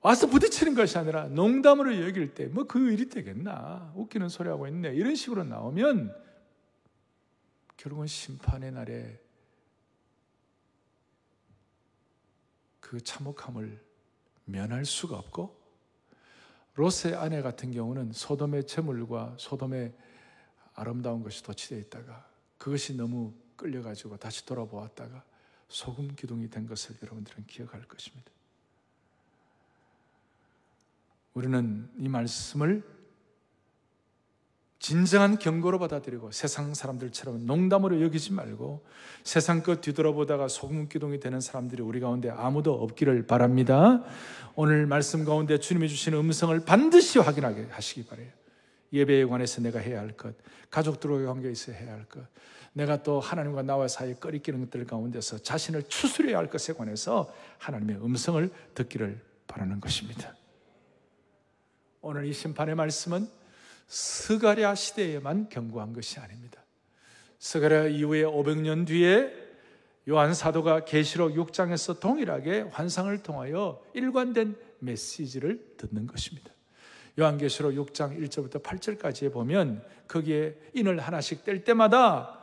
와서 0.02 0.28
부딪히는 0.28 0.74
것이 0.76 0.98
아니라 0.98 1.28
농담으로 1.28 2.02
여길 2.08 2.34
때 2.34 2.48
뭐 2.48 2.66
그 2.66 2.92
일이 2.92 3.10
되겠나 3.10 3.94
웃기는 3.96 4.30
소리하고 4.30 4.68
있네 4.68 4.94
이런 4.96 5.16
식으로 5.16 5.44
나오면 5.44 6.16
결국은 7.78 8.08
심판의 8.08 8.72
날에 8.72 9.20
그 12.80 13.02
참혹함을 13.02 13.91
면할 14.52 14.86
수가 14.86 15.18
없고 15.18 15.60
롯의 16.76 17.16
아내 17.16 17.42
같은 17.42 17.72
경우는 17.72 18.14
소돔의 18.14 18.68
재물과 18.68 19.36
소돔의 19.38 19.94
아름다운 20.74 21.24
것이 21.24 21.44
도취되어 21.44 21.80
있다가 21.80 22.28
그것이 22.58 22.96
너무 22.96 23.34
끌려가지고 23.56 24.18
다시 24.18 24.46
돌아보았다가 24.46 25.24
소금 25.68 26.16
기둥이 26.16 26.50
된 26.50 26.68
것을 26.68 26.96
여러분들은 27.02 27.46
기억할 27.48 27.84
것입니다. 27.84 28.32
우리는 31.34 31.90
이 31.98 32.10
말씀을 32.10 32.84
진정한 34.82 35.38
경고로 35.38 35.78
받아들이고 35.78 36.32
세상 36.32 36.74
사람들처럼 36.74 37.46
농담으로 37.46 38.02
여기지 38.02 38.34
말고 38.34 38.84
세상 39.24 39.62
것 39.62 39.80
뒤돌아보다가 39.80 40.48
소금 40.48 40.90
기둥이 40.90 41.20
되는 41.20 41.40
사람들이 41.40 41.84
우리 41.84 42.00
가운데 42.00 42.32
아무도 42.32 42.74
없기를 42.74 43.28
바랍니다. 43.28 44.04
오늘 44.56 44.88
말씀 44.88 45.24
가운데 45.24 45.60
주님이 45.60 45.88
주시는 45.88 46.18
음성을 46.18 46.60
반드시 46.66 47.20
확인하게 47.20 47.68
하시기 47.70 48.08
바래요. 48.08 48.32
예배에 48.92 49.26
관해서 49.26 49.62
내가 49.62 49.78
해야 49.78 50.00
할 50.00 50.18
것, 50.18 50.34
가족들과의 50.72 51.28
관계에서 51.28 51.74
해야 51.74 51.94
할 51.94 52.06
것, 52.06 52.26
내가 52.74 53.04
또 53.04 53.20
하나님과 53.20 53.62
나와 53.62 53.88
사이에 53.88 54.16
꺼리끼는 54.16 54.62
것들 54.62 54.88
가운데서 54.88 55.44
자신을 55.44 55.84
추스려야 55.90 56.40
할 56.40 56.50
것에 56.50 56.74
관해서 56.74 57.32
하나님의 57.60 57.98
음성을 57.98 58.50
듣기를 58.74 59.22
바라는 59.46 59.80
것입니다. 59.80 60.34
오늘 62.02 62.26
이 62.26 62.34
심판의 62.34 62.74
말씀은 62.74 63.41
스가랴 63.92 64.74
시대에만 64.74 65.50
경고한 65.50 65.92
것이 65.92 66.18
아닙니다. 66.18 66.64
스가랴 67.40 67.88
이후에 67.88 68.24
500년 68.24 68.88
뒤에 68.88 69.34
요한 70.08 70.34
사도가 70.34 70.86
계시록 70.86 71.34
6장에서 71.34 72.00
동일하게 72.00 72.62
환상을 72.72 73.22
통하여 73.22 73.84
일관된 73.94 74.56
메시지를 74.80 75.76
듣는 75.76 76.08
것입니다. 76.08 76.52
요한계시록 77.20 77.74
6장 77.74 78.18
1절부터 78.18 78.64
8절까지에 78.64 79.34
보면 79.34 79.84
거기에 80.08 80.56
인을 80.74 81.00
하나씩 81.00 81.44
뗄 81.44 81.66
때마다 81.66 82.40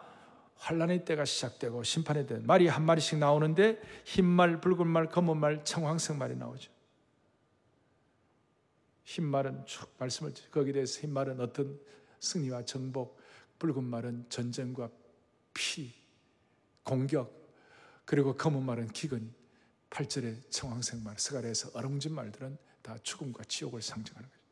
환란의 0.56 1.06
때가 1.06 1.24
시작되고 1.24 1.82
심판의 1.82 2.26
때 2.26 2.38
말이 2.42 2.68
한 2.68 2.84
마리씩 2.84 3.18
나오는데 3.18 3.80
흰 4.04 4.26
말, 4.26 4.60
붉은 4.60 4.86
말, 4.86 5.06
검은 5.06 5.38
말, 5.38 5.64
청황색 5.64 6.16
말이 6.18 6.36
나오죠. 6.36 6.70
흰말은 9.08 9.64
쭉 9.64 9.88
말씀을 9.98 10.34
거기에 10.50 10.74
대해서 10.74 11.00
흰말은 11.00 11.40
어떤 11.40 11.80
승리와 12.20 12.66
정복, 12.66 13.18
붉은 13.58 13.82
말은 13.82 14.26
전쟁과 14.28 14.90
피, 15.54 15.94
공격, 16.82 17.34
그리고 18.04 18.36
검은 18.36 18.62
말은 18.62 18.88
기근, 18.88 19.32
8절의 19.88 20.50
청황색 20.50 21.02
말, 21.02 21.18
스가랴에서 21.18 21.70
어롱진 21.72 22.12
말들은 22.12 22.58
다 22.82 22.98
죽음과 23.02 23.44
지옥을 23.44 23.80
상징하는 23.80 24.28
거예요. 24.28 24.42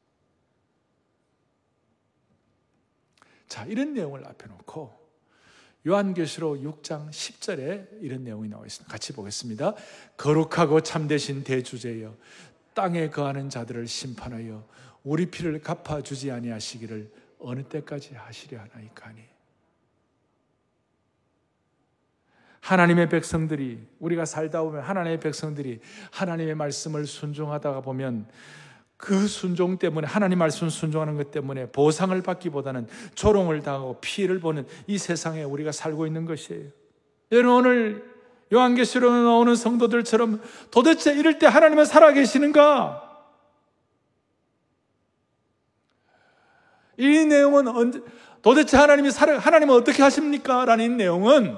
자, 3.49 3.67
이런 3.67 3.93
내용을 3.93 4.27
앞에 4.27 4.47
놓고 4.47 5.07
요한계시록 5.87 6.63
6장 6.63 7.11
10절에 7.11 8.03
이런 8.03 8.25
내용이 8.25 8.49
나와 8.49 8.65
있습니다. 8.65 8.91
같이 8.91 9.13
보겠습니다. 9.13 9.75
거룩하고 10.17 10.81
참되신 10.81 11.45
대주제여 11.45 12.17
땅에 12.77 13.09
거하는 13.09 13.49
자들을 13.49 13.89
심판하여 13.89 14.69
우리 15.03 15.27
피를 15.31 15.61
갚아 15.61 16.03
주지 16.03 16.31
아니하시기를 16.31 17.11
어느 17.39 17.63
때까지 17.63 18.15
하시려 18.15 18.61
하나이까니 18.61 19.23
하나님의 22.61 23.09
백성들이 23.09 23.87
우리가 23.99 24.27
살다 24.27 24.63
보면 24.63 24.83
하나님의 24.83 25.21
백성들이 25.21 25.81
하나님의 26.11 26.55
말씀을 26.55 27.07
순종하다가 27.07 27.81
보면 27.81 28.29
그 28.99 29.27
순종 29.27 29.79
때문에 29.79 30.07
하나님 30.07 30.39
말씀 30.39 30.69
순종하는 30.69 31.17
것 31.17 31.31
때문에 31.31 31.71
보상을 31.71 32.21
받기보다는 32.21 32.89
조롱을 33.15 33.63
당하고 33.63 34.01
피해를 34.01 34.39
보는 34.39 34.67
이 34.87 34.99
세상에 34.99 35.45
우리가 35.45 35.73
살고 35.73 36.07
있는 36.07 36.27
것이에요. 36.27 36.69
여러분 37.33 37.53
오늘 37.53 38.16
요한계시록에 38.53 39.13
나오는 39.13 39.55
성도들처럼 39.55 40.41
도대체 40.71 41.13
이럴 41.13 41.39
때 41.39 41.47
하나님은 41.47 41.85
살아계시는가? 41.85 43.03
이 46.99 47.25
내용은 47.27 47.69
언제, 47.69 48.01
도대체 48.43 48.77
하나님이 48.77 49.11
살아, 49.11 49.39
하나님은 49.39 49.75
어떻게 49.75 50.03
하십니까? 50.03 50.65
라는 50.65 50.97
내용은 50.97 51.57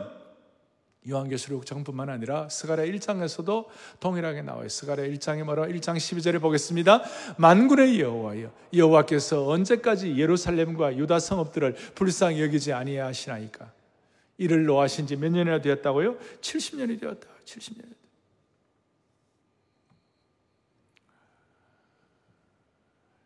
요한계시록 1.08 1.64
6장뿐만 1.64 2.10
아니라 2.10 2.48
스가랴 2.48 2.84
1장에서도 2.84 3.66
동일하게 4.00 4.42
나와요. 4.42 4.68
스가랴 4.68 5.04
1장에 5.04 5.44
뭐라 5.44 5.66
1장 5.66 5.96
12절에 5.96 6.40
보겠습니다. 6.40 7.02
만군의 7.38 8.00
여호와여 8.00 8.50
여호와께서 8.74 9.48
언제까지 9.48 10.18
예루살렘과 10.18 10.96
유다 10.96 11.18
성읍들을 11.18 11.74
불쌍히 11.94 12.42
여기지 12.42 12.72
아니하시나이까? 12.72 13.77
이를 14.38 14.64
노하신 14.64 15.06
지 15.06 15.16
몇 15.16 15.30
년이나 15.30 15.60
되었다고요? 15.60 16.16
70년이 16.40 17.00
되었다. 17.00 17.28
70년. 17.44 17.98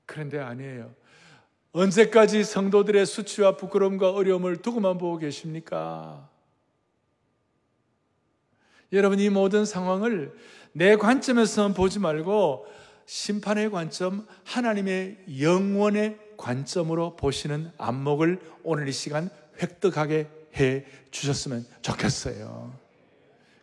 그런데 0.06 0.38
아니에요. 0.38 0.94
언제까지 1.72 2.44
성도들의 2.44 3.06
수치와 3.06 3.56
부끄러움과 3.56 4.10
어려움을 4.10 4.56
두고만 4.56 4.98
보고 4.98 5.16
계십니까? 5.18 6.28
여러분 8.92 9.18
이 9.20 9.30
모든 9.30 9.64
상황을 9.64 10.36
내 10.72 10.96
관점에서 10.96 11.72
보지 11.72 11.98
말고 11.98 12.66
심판의 13.06 13.70
관점, 13.70 14.26
하나님의 14.44 15.24
영원의 15.40 16.18
관점으로 16.36 17.16
보시는 17.16 17.72
안목을 17.78 18.40
오늘 18.64 18.88
이 18.88 18.92
시간 18.92 19.30
획득하게 19.62 20.28
해 20.56 20.84
주셨으면 21.10 21.66
좋겠어요. 21.82 22.82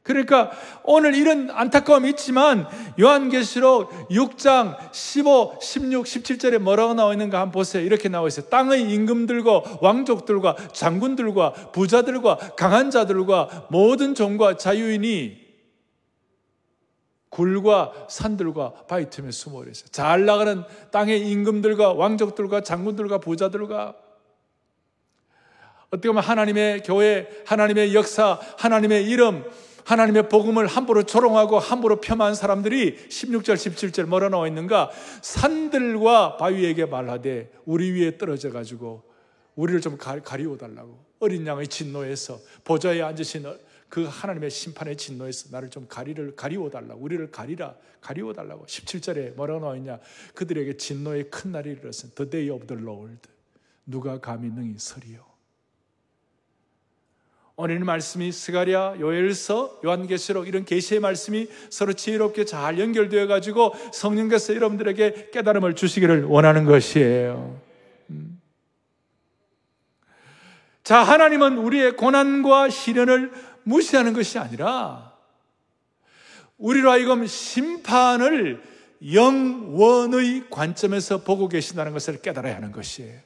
그러니까 0.09 0.49
오늘 0.83 1.13
이런 1.13 1.51
안타까움이 1.51 2.09
있지만 2.09 2.65
요한계시록 2.99 4.09
6장 4.09 4.91
15, 4.91 5.59
16, 5.61 6.05
17절에 6.05 6.57
뭐라고 6.57 6.95
나와 6.95 7.11
있는가 7.13 7.39
한번 7.39 7.51
보세요. 7.51 7.85
이렇게 7.85 8.09
나와 8.09 8.27
있어요. 8.27 8.47
땅의 8.47 8.91
임금들과 8.91 9.77
왕족들과 9.81 10.55
장군들과 10.73 11.71
부자들과 11.73 12.37
강한 12.57 12.89
자들과 12.89 13.67
모든 13.69 14.15
종과 14.15 14.57
자유인이 14.57 15.49
굴과 17.29 18.07
산들과 18.09 18.85
바위 18.87 19.11
틈에 19.11 19.29
숨어 19.29 19.61
있어요. 19.65 19.89
잘 19.91 20.25
나가는 20.25 20.63
땅의 20.91 21.29
임금들과 21.29 21.93
왕족들과 21.93 22.61
장군들과 22.61 23.19
부자들과 23.19 23.95
어떻게 25.91 26.07
보면 26.07 26.23
하나님의 26.23 26.83
교회, 26.83 27.27
하나님의 27.45 27.95
역사, 27.95 28.39
하나님의 28.57 29.09
이름, 29.09 29.43
하나님의 29.85 30.29
복음을 30.29 30.67
함부로 30.67 31.03
조롱하고 31.03 31.57
함부로 31.57 31.99
폄하한 31.99 32.35
사람들이 32.35 33.07
16절, 33.09 33.55
17절 33.55 34.05
뭐라 34.05 34.29
나와 34.29 34.47
있는가? 34.47 34.91
산들과 35.21 36.37
바위에게 36.37 36.85
말하되 36.85 37.51
우리 37.65 37.91
위에 37.91 38.19
떨어져 38.19 38.51
가지고 38.51 39.03
우리를 39.55 39.81
좀 39.81 39.97
가리워 39.97 40.57
달라고. 40.57 41.03
어린 41.19 41.45
양의 41.45 41.67
진노에서 41.67 42.39
보좌에 42.63 43.01
앉으신 43.01 43.45
그 43.89 44.05
하나님의 44.05 44.51
심판의 44.51 44.95
진노에서 44.95 45.49
나를 45.51 45.71
좀 45.71 45.87
가리를 45.89 46.35
가리워 46.35 46.69
달라고. 46.69 47.01
우리를 47.01 47.31
가리라. 47.31 47.73
가리워 47.99 48.31
달라고. 48.33 48.67
17절에 48.67 49.35
뭐라고 49.35 49.59
나와 49.59 49.75
있냐? 49.75 49.99
그들에게 50.35 50.77
진노의 50.77 51.31
큰 51.31 51.51
날이 51.51 51.71
이르렀어. 51.71 52.09
The 52.13 52.29
day 52.29 52.49
of. 52.51 52.67
누가 53.85 54.19
감히 54.19 54.49
능히 54.49 54.75
서리요. 54.77 55.28
오늘 57.61 57.79
말씀이 57.79 58.31
스가랴, 58.31 59.01
요엘서, 59.01 59.81
요한계시록 59.83 60.47
이런 60.47 60.63
계시의 60.63 61.01
말씀이 61.01 61.49
서로 61.69 61.91
지혜롭게 61.91 62.45
잘 62.45 62.79
연결되어 62.79 63.27
가지고 63.27 63.75
성령께서 63.91 64.55
여러분들에게 64.55 65.31
깨달음을 65.33 65.75
주시기를 65.75 66.23
원하는 66.23 66.63
것이에요. 66.63 67.59
음. 68.11 68.39
자, 70.85 71.03
하나님은 71.03 71.57
우리의 71.57 71.97
고난과 71.97 72.69
시련을 72.69 73.33
무시하는 73.63 74.13
것이 74.13 74.39
아니라 74.39 75.11
우리로 76.57 76.89
하여금 76.91 77.27
심판을 77.27 78.63
영원의 79.13 80.45
관점에서 80.49 81.25
보고 81.25 81.49
계신다는 81.49 81.91
것을 81.91 82.21
깨달아야 82.21 82.55
하는 82.55 82.71
것이에요. 82.71 83.19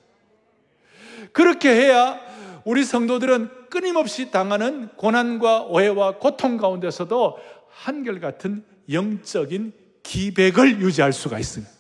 그렇게 1.34 1.70
해야 1.70 2.33
우리 2.66 2.84
성도들은 2.84 3.70
끊임없이 3.70 4.32
당하는 4.32 4.90
고난과 4.96 5.64
오해와 5.64 6.18
고통 6.18 6.58
가운데서도 6.58 7.38
한결같은 7.70 8.64
영적인 8.92 9.74
기백을 10.04 10.82
유지할 10.82 11.14
수가 11.14 11.40
있습니다. 11.40 11.74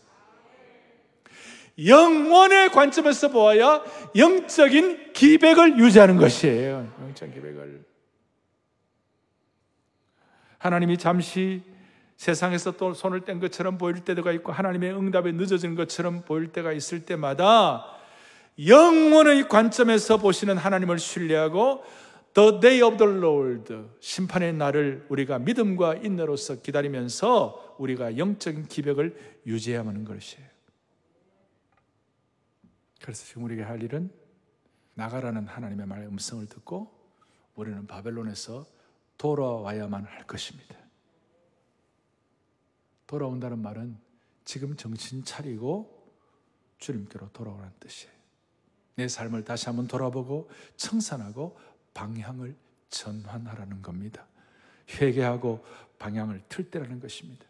영원의 1.85 2.69
관점에서 2.69 3.29
보아야 3.29 3.83
영적인 4.15 5.13
기백을 5.13 5.79
유지하는 5.79 6.17
것이에요. 6.17 6.91
영적 7.01 7.33
기백을. 7.33 7.83
하나님이 10.59 10.97
잠시 10.97 11.63
세상에서 12.15 12.73
또 12.73 12.93
손을 12.93 13.21
뗀 13.21 13.39
것처럼 13.39 13.77
보일 13.77 14.01
때가 14.01 14.31
있고 14.33 14.51
하나님의 14.51 14.93
응답이 14.93 15.33
늦어진 15.33 15.75
것처럼 15.75 16.21
보일 16.21 16.51
때가 16.53 16.71
있을 16.71 17.05
때마다 17.05 17.85
영원의 18.59 19.47
관점에서 19.47 20.17
보시는 20.17 20.57
하나님을 20.57 20.99
신뢰하고 20.99 21.83
The 22.33 22.59
day 22.59 22.81
of 22.81 22.97
the 22.97 23.11
Lord 23.11 23.73
심판의 23.99 24.53
날을 24.53 25.05
우리가 25.09 25.39
믿음과 25.39 25.95
인내로서 25.97 26.61
기다리면서 26.61 27.75
우리가 27.77 28.17
영적인 28.17 28.67
기백을 28.67 29.41
유지해야만 29.45 29.93
하는 29.93 30.05
것이에요. 30.05 30.47
그래서 33.01 33.25
지금 33.25 33.43
우리가 33.43 33.67
할 33.67 33.83
일은 33.83 34.11
나가라는 34.95 35.47
하나님의 35.47 35.85
말의 35.85 36.07
음성을 36.07 36.45
듣고 36.47 36.91
우리는 37.55 37.85
바벨론에서 37.85 38.65
돌아와야만 39.17 40.05
할 40.05 40.25
것입니다. 40.25 40.75
돌아온다는 43.05 43.59
말은 43.59 43.97
지금 44.43 44.75
정신 44.75 45.23
차리고 45.23 46.11
주님께로 46.79 47.29
돌아오라는 47.31 47.71
뜻이에요. 47.79 48.22
내 48.95 49.07
삶을 49.07 49.43
다시 49.43 49.65
한번 49.65 49.87
돌아보고 49.87 50.49
청산하고 50.77 51.57
방향을 51.93 52.55
전환하라는 52.89 53.81
겁니다. 53.81 54.25
회개하고 54.89 55.65
방향을 55.99 56.43
틀 56.49 56.69
때라는 56.69 56.99
것입니다. 56.99 57.45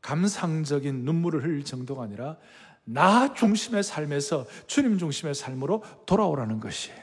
감상적인 0.00 1.04
눈물을 1.04 1.42
흘릴 1.42 1.64
정도가 1.64 2.04
아니라 2.04 2.38
나 2.84 3.32
중심의 3.32 3.82
삶에서 3.82 4.46
주님 4.66 4.98
중심의 4.98 5.34
삶으로 5.34 5.84
돌아오라는 6.06 6.60
것이에요. 6.60 7.02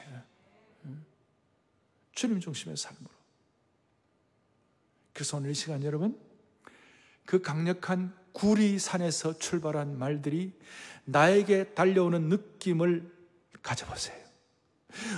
주님 2.12 2.40
중심의 2.40 2.76
삶으로. 2.76 3.08
그래서 5.14 5.38
오늘 5.38 5.50
이 5.50 5.54
시간 5.54 5.82
여러분, 5.82 6.18
그 7.24 7.40
강력한 7.40 8.14
구리산에서 8.32 9.38
출발한 9.38 9.98
말들이 9.98 10.52
나에게 11.04 11.74
달려오는 11.74 12.28
느낌을 12.28 13.10
가져보세요. 13.62 14.18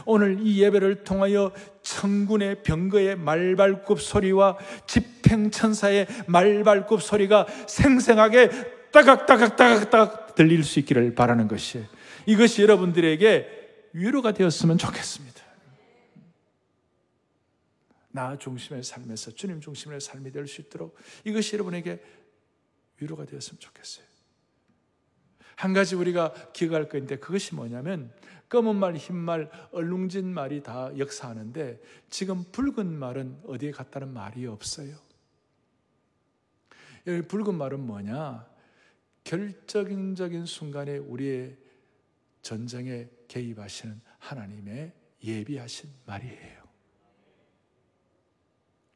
오늘 0.05 0.39
이 0.41 0.63
예배를 0.63 1.05
통하여 1.05 1.53
천군의 1.83 2.63
병거의 2.63 3.17
말발굽 3.17 4.01
소리와 4.01 4.59
집행천사의 4.87 6.07
말발굽 6.27 7.03
소리가 7.03 7.47
생생하게 7.67 8.51
따각따각따각따각 8.91 10.35
들릴 10.35 10.65
수 10.65 10.79
있기를 10.79 11.15
바라는 11.15 11.49
것이 11.49 11.85
이것이 12.27 12.63
여러분들에게 12.63 13.89
위로가 13.95 14.33
되었으면 14.33 14.79
좋겠습니다. 14.79 15.43
나 18.11 18.37
중심의 18.37 18.83
삶에서 18.83 19.31
주님 19.31 19.61
중심의 19.61 20.01
삶이 20.01 20.33
될 20.33 20.47
수 20.47 20.61
있도록 20.61 20.97
이것이 21.25 21.55
여러분에게 21.55 22.01
위로가 23.03 23.25
되었으면 23.25 23.59
좋겠어요. 23.61 24.07
한 25.57 25.73
가지 25.73 25.95
우리가 25.95 26.33
기억할 26.53 26.89
건데 26.89 27.17
그것이 27.19 27.55
뭐냐면 27.55 28.13
검은 28.49 28.77
말, 28.77 28.97
흰 28.97 29.17
말, 29.17 29.51
얼룽진 29.71 30.27
말이 30.33 30.63
다 30.63 30.91
역사하는데 30.99 31.81
지금 32.11 32.45
붉은 32.53 32.87
말은 32.87 33.43
어디에 33.47 33.71
갔다는 33.71 34.13
말이 34.13 34.47
없어요. 34.47 34.97
여기 37.07 37.23
붉은 37.23 37.55
말은 37.55 37.81
뭐냐? 37.81 38.47
결정적인 39.25 40.47
순간에 40.47 40.99
우리의 40.99 41.57
전쟁에 42.43 43.09
개입하시는 43.29 44.01
하나님의 44.19 44.93
예비하신 45.23 45.91
말이에요. 46.07 46.63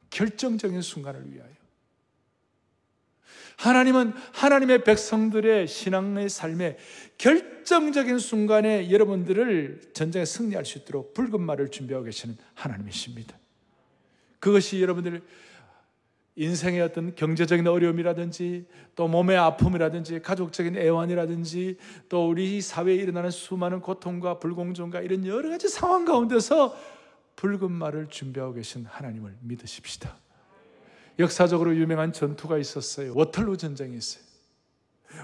결정적인 0.09 0.81
순간을 0.81 1.31
위하여. 1.33 1.66
하나님은 3.57 4.13
하나님의 4.33 4.83
백성들의 4.83 5.67
신앙의 5.67 6.29
삶에 6.29 6.77
결정적인 7.17 8.19
순간에 8.19 8.91
여러분들을 8.91 9.81
전쟁에 9.93 10.25
승리할 10.25 10.65
수 10.65 10.77
있도록 10.79 11.13
붉은 11.13 11.41
말을 11.41 11.69
준비하고 11.69 12.05
계시는 12.05 12.37
하나님이십니다. 12.53 13.37
그것이 14.39 14.81
여러분들 14.81 15.21
인생의 16.35 16.81
어떤 16.81 17.15
경제적인 17.15 17.67
어려움이라든지 17.67 18.67
또 18.95 19.07
몸의 19.07 19.37
아픔이라든지 19.37 20.21
가족적인 20.21 20.77
애환이라든지 20.77 21.77
또 22.09 22.29
우리 22.29 22.61
사회에 22.61 22.93
일어나는 22.93 23.31
수많은 23.31 23.81
고통과 23.81 24.37
불공정과 24.37 25.01
이런 25.01 25.25
여러 25.25 25.49
가지 25.49 25.67
상황 25.67 26.05
가운데서 26.05 26.77
붉은 27.35 27.71
말을 27.71 28.07
준비하고 28.09 28.53
계신 28.53 28.85
하나님을 28.85 29.35
믿으십시다. 29.41 30.15
역사적으로 31.19 31.75
유명한 31.75 32.13
전투가 32.13 32.57
있었어요. 32.57 33.13
워털루 33.15 33.57
전쟁이 33.57 33.97
있어요. 33.97 34.23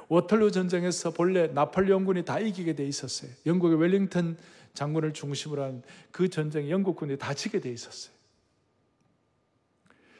워털루 0.08 0.52
전쟁에서 0.52 1.12
본래 1.12 1.48
나폴레옹군이 1.48 2.26
다 2.26 2.40
이기게 2.40 2.74
돼 2.74 2.86
있었어요. 2.86 3.30
영국의 3.46 3.78
웰링턴 3.78 4.38
장군을 4.74 5.14
중심으로 5.14 5.64
한 5.64 5.84
그 6.12 6.30
전쟁에 6.30 6.70
영국군이 6.70 7.18
다 7.18 7.34
지게 7.34 7.60
돼 7.60 7.72
있었어요. 7.72 8.14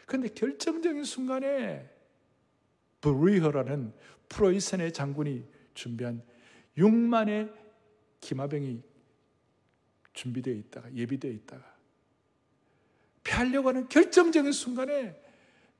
그런데 0.06 0.28
결정적인 0.30 1.04
순간에 1.06 1.90
브리허라는 3.00 3.94
프로이센의 4.28 4.92
장군이 4.92 5.46
준비한 5.76 6.22
6만의 6.78 7.54
기마병이 8.22 8.82
준비되어 10.14 10.54
있다가 10.54 10.94
예비되어 10.96 11.32
있다가 11.32 11.74
피하려고 13.24 13.70
하는 13.70 13.88
결정적인 13.88 14.52
순간에 14.52 15.23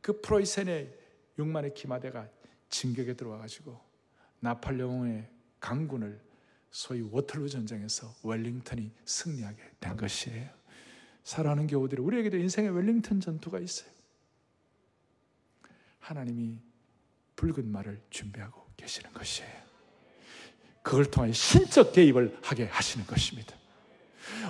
그 0.04 0.20
프로이센의 0.20 0.94
6만의 1.40 1.74
기마대가 1.74 2.30
진격에 2.70 3.16
들어와 3.16 3.38
가지고 3.38 3.80
나팔레옹의 4.42 5.30
강군을 5.62 6.22
소위 6.70 7.02
워털루 7.02 7.48
전쟁에서 7.48 8.14
웰링턴이 8.22 8.92
승리하게 9.06 9.64
된 9.80 9.96
것이에요. 9.96 10.50
사랑하는 11.24 11.68
교우들이 11.68 12.02
우리에게도 12.02 12.38
인생의 12.38 12.72
웰링턴 12.72 13.22
전투가 13.22 13.60
있어요. 13.60 13.90
하나님이 16.00 16.60
붉은 17.38 17.72
말을 17.72 18.02
준비하고 18.10 18.62
계시는 18.76 19.14
것이에요. 19.14 19.64
그걸 20.82 21.06
통해 21.06 21.32
신적 21.32 21.94
개입을 21.94 22.40
하게 22.44 22.66
하시는 22.66 23.08
것입니다. 23.08 23.56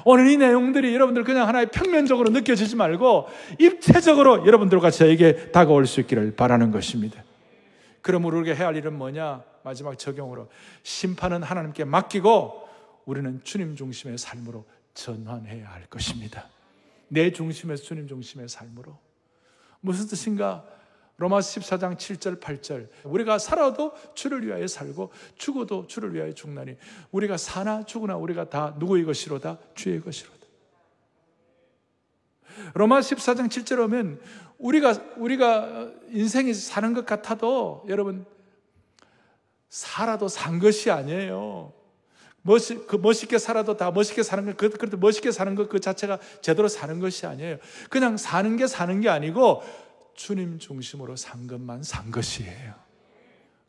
오늘 0.05 0.29
이 0.29 0.37
내용들이 0.37 0.93
여러분들 0.93 1.23
그냥 1.23 1.47
하나의 1.47 1.67
평면적으로 1.71 2.29
느껴지지 2.29 2.75
말고 2.75 3.27
입체적으로 3.59 4.45
여러분들과 4.45 4.91
저에게 4.91 5.51
다가올 5.51 5.87
수 5.87 5.99
있기를 6.01 6.35
바라는 6.35 6.71
것입니다. 6.71 7.23
그러므로 8.01 8.39
우리가 8.39 8.55
해야 8.55 8.67
할 8.67 8.75
일은 8.75 8.97
뭐냐? 8.97 9.43
마지막 9.63 9.97
적용으로 9.97 10.49
심판은 10.83 11.41
하나님께 11.41 11.85
맡기고 11.85 12.67
우리는 13.05 13.41
주님 13.43 13.75
중심의 13.75 14.17
삶으로 14.17 14.65
전환해야 14.93 15.69
할 15.69 15.85
것입니다. 15.85 16.47
내 17.07 17.31
중심에서 17.31 17.83
주님 17.83 18.07
중심의 18.07 18.49
삶으로. 18.49 18.97
무슨 19.79 20.07
뜻인가? 20.07 20.65
로마서 21.17 21.59
14장 21.59 21.95
7절 21.95 22.39
8절 22.39 22.89
우리가 23.03 23.37
살아도 23.37 23.93
주를 24.15 24.45
위하여 24.45 24.67
살고 24.67 25.11
죽어도 25.37 25.87
주를 25.87 26.13
위하여 26.13 26.31
죽나니 26.33 26.75
우리가 27.11 27.37
사나 27.37 27.85
죽으나 27.85 28.17
우리가 28.17 28.49
다 28.49 28.75
누구의 28.79 29.05
것이로다 29.05 29.57
주의 29.75 30.01
것이로다 30.01 30.43
로마 32.73 32.99
14장 32.99 33.47
7절 33.47 33.79
오면 33.85 34.19
우리가 34.57 34.93
우리가 35.17 35.91
인생이 36.09 36.53
사는 36.53 36.93
것 36.93 37.05
같아도 37.05 37.85
여러분 37.87 38.25
살아도 39.69 40.27
산 40.27 40.59
것이 40.59 40.91
아니에요. 40.91 41.73
멋있, 42.43 42.85
그 42.87 42.97
멋있게 42.97 43.39
살아도 43.39 43.75
다 43.75 43.89
멋있게 43.89 44.21
사는 44.21 44.45
것, 44.45 44.55
그, 44.57 44.69
그래도 44.69 44.97
멋있게 44.97 45.31
사는 45.31 45.55
것 45.55 45.69
그 45.69 45.79
자체가 45.79 46.19
제대로 46.41 46.67
사는 46.67 46.99
것이 46.99 47.25
아니에요. 47.25 47.57
그냥 47.89 48.17
사는 48.17 48.55
게 48.57 48.67
사는 48.67 49.01
게 49.01 49.09
아니고 49.09 49.63
주님 50.15 50.59
중심으로 50.59 51.15
산 51.15 51.47
것만 51.47 51.83
산 51.83 52.11
것이에요. 52.11 52.83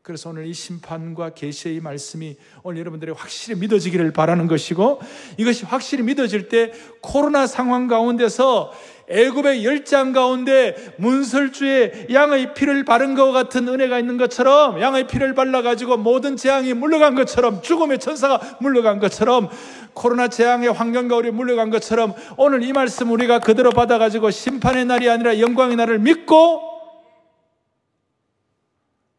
그래서 0.04 0.28
오늘 0.28 0.46
이 0.46 0.52
심판과 0.52 1.30
계시의 1.30 1.80
말씀이 1.80 2.36
오늘 2.62 2.80
여러분들이 2.80 3.12
확실히 3.12 3.58
믿어지기를 3.58 4.12
바라는 4.12 4.48
것이고 4.48 5.00
이것이 5.38 5.64
확실히 5.64 6.04
믿어질 6.04 6.50
때 6.50 6.72
코로나 7.00 7.46
상황 7.46 7.88
가운데서 7.88 8.70
애굽의 9.08 9.64
열장 9.64 10.12
가운데 10.12 10.74
문설주에 10.96 12.06
양의 12.12 12.54
피를 12.54 12.84
바른 12.84 13.14
것 13.14 13.32
같은 13.32 13.68
은혜가 13.68 13.98
있는 13.98 14.16
것처럼 14.16 14.80
양의 14.80 15.06
피를 15.06 15.34
발라 15.34 15.62
가지고 15.62 15.96
모든 15.96 16.36
재앙이 16.36 16.74
물러간 16.74 17.14
것처럼 17.14 17.62
죽음의 17.62 17.98
천사가 17.98 18.58
물러간 18.60 18.98
것처럼 18.98 19.48
코로나 19.92 20.28
재앙의 20.28 20.72
환경 20.72 21.08
가운데 21.08 21.30
물러간 21.30 21.70
것처럼 21.70 22.14
오늘 22.36 22.62
이 22.62 22.72
말씀 22.72 23.10
우리가 23.10 23.40
그대로 23.40 23.70
받아 23.70 23.98
가지고 23.98 24.30
심판의 24.30 24.86
날이 24.86 25.08
아니라 25.08 25.38
영광의 25.38 25.76
날을 25.76 25.98
믿고 25.98 26.72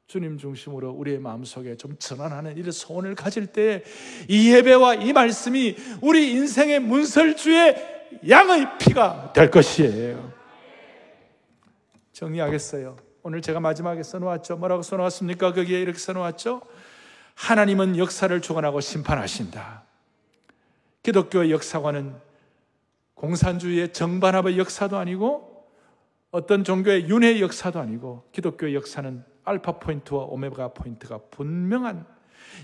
주님 0.07 0.37
중심으로 0.37 0.91
우리의 0.91 1.19
마음속에 1.19 1.75
좀 1.75 1.95
전환하는 1.97 2.55
이런 2.57 2.71
소원을 2.71 3.15
가질 3.15 3.47
때 3.47 3.83
이 4.29 4.53
예배와 4.53 4.95
이 4.95 5.13
말씀이 5.13 5.75
우리 6.01 6.31
인생의 6.31 6.79
문설주의 6.79 7.94
양의 8.27 8.77
피가 8.77 9.33
될 9.33 9.49
것이에요. 9.51 10.31
정리하겠어요. 12.13 12.97
오늘 13.23 13.41
제가 13.41 13.59
마지막에 13.59 14.03
써놓았죠. 14.03 14.57
뭐라고 14.57 14.81
써놓았습니까? 14.81 15.53
거기에 15.53 15.81
이렇게 15.81 15.97
써놓았죠. 15.97 16.61
하나님은 17.35 17.97
역사를 17.97 18.41
주관하고 18.41 18.79
심판하신다. 18.79 19.83
기독교의 21.03 21.51
역사관은 21.51 22.15
공산주의의 23.15 23.93
정반합의 23.93 24.57
역사도 24.57 24.97
아니고 24.97 25.67
어떤 26.31 26.63
종교의 26.63 27.07
윤회의 27.07 27.41
역사도 27.41 27.79
아니고 27.79 28.27
기독교의 28.31 28.75
역사는 28.75 29.23
알파 29.43 29.79
포인트와 29.79 30.23
오메가 30.23 30.73
포인트가 30.73 31.19
분명한 31.31 32.05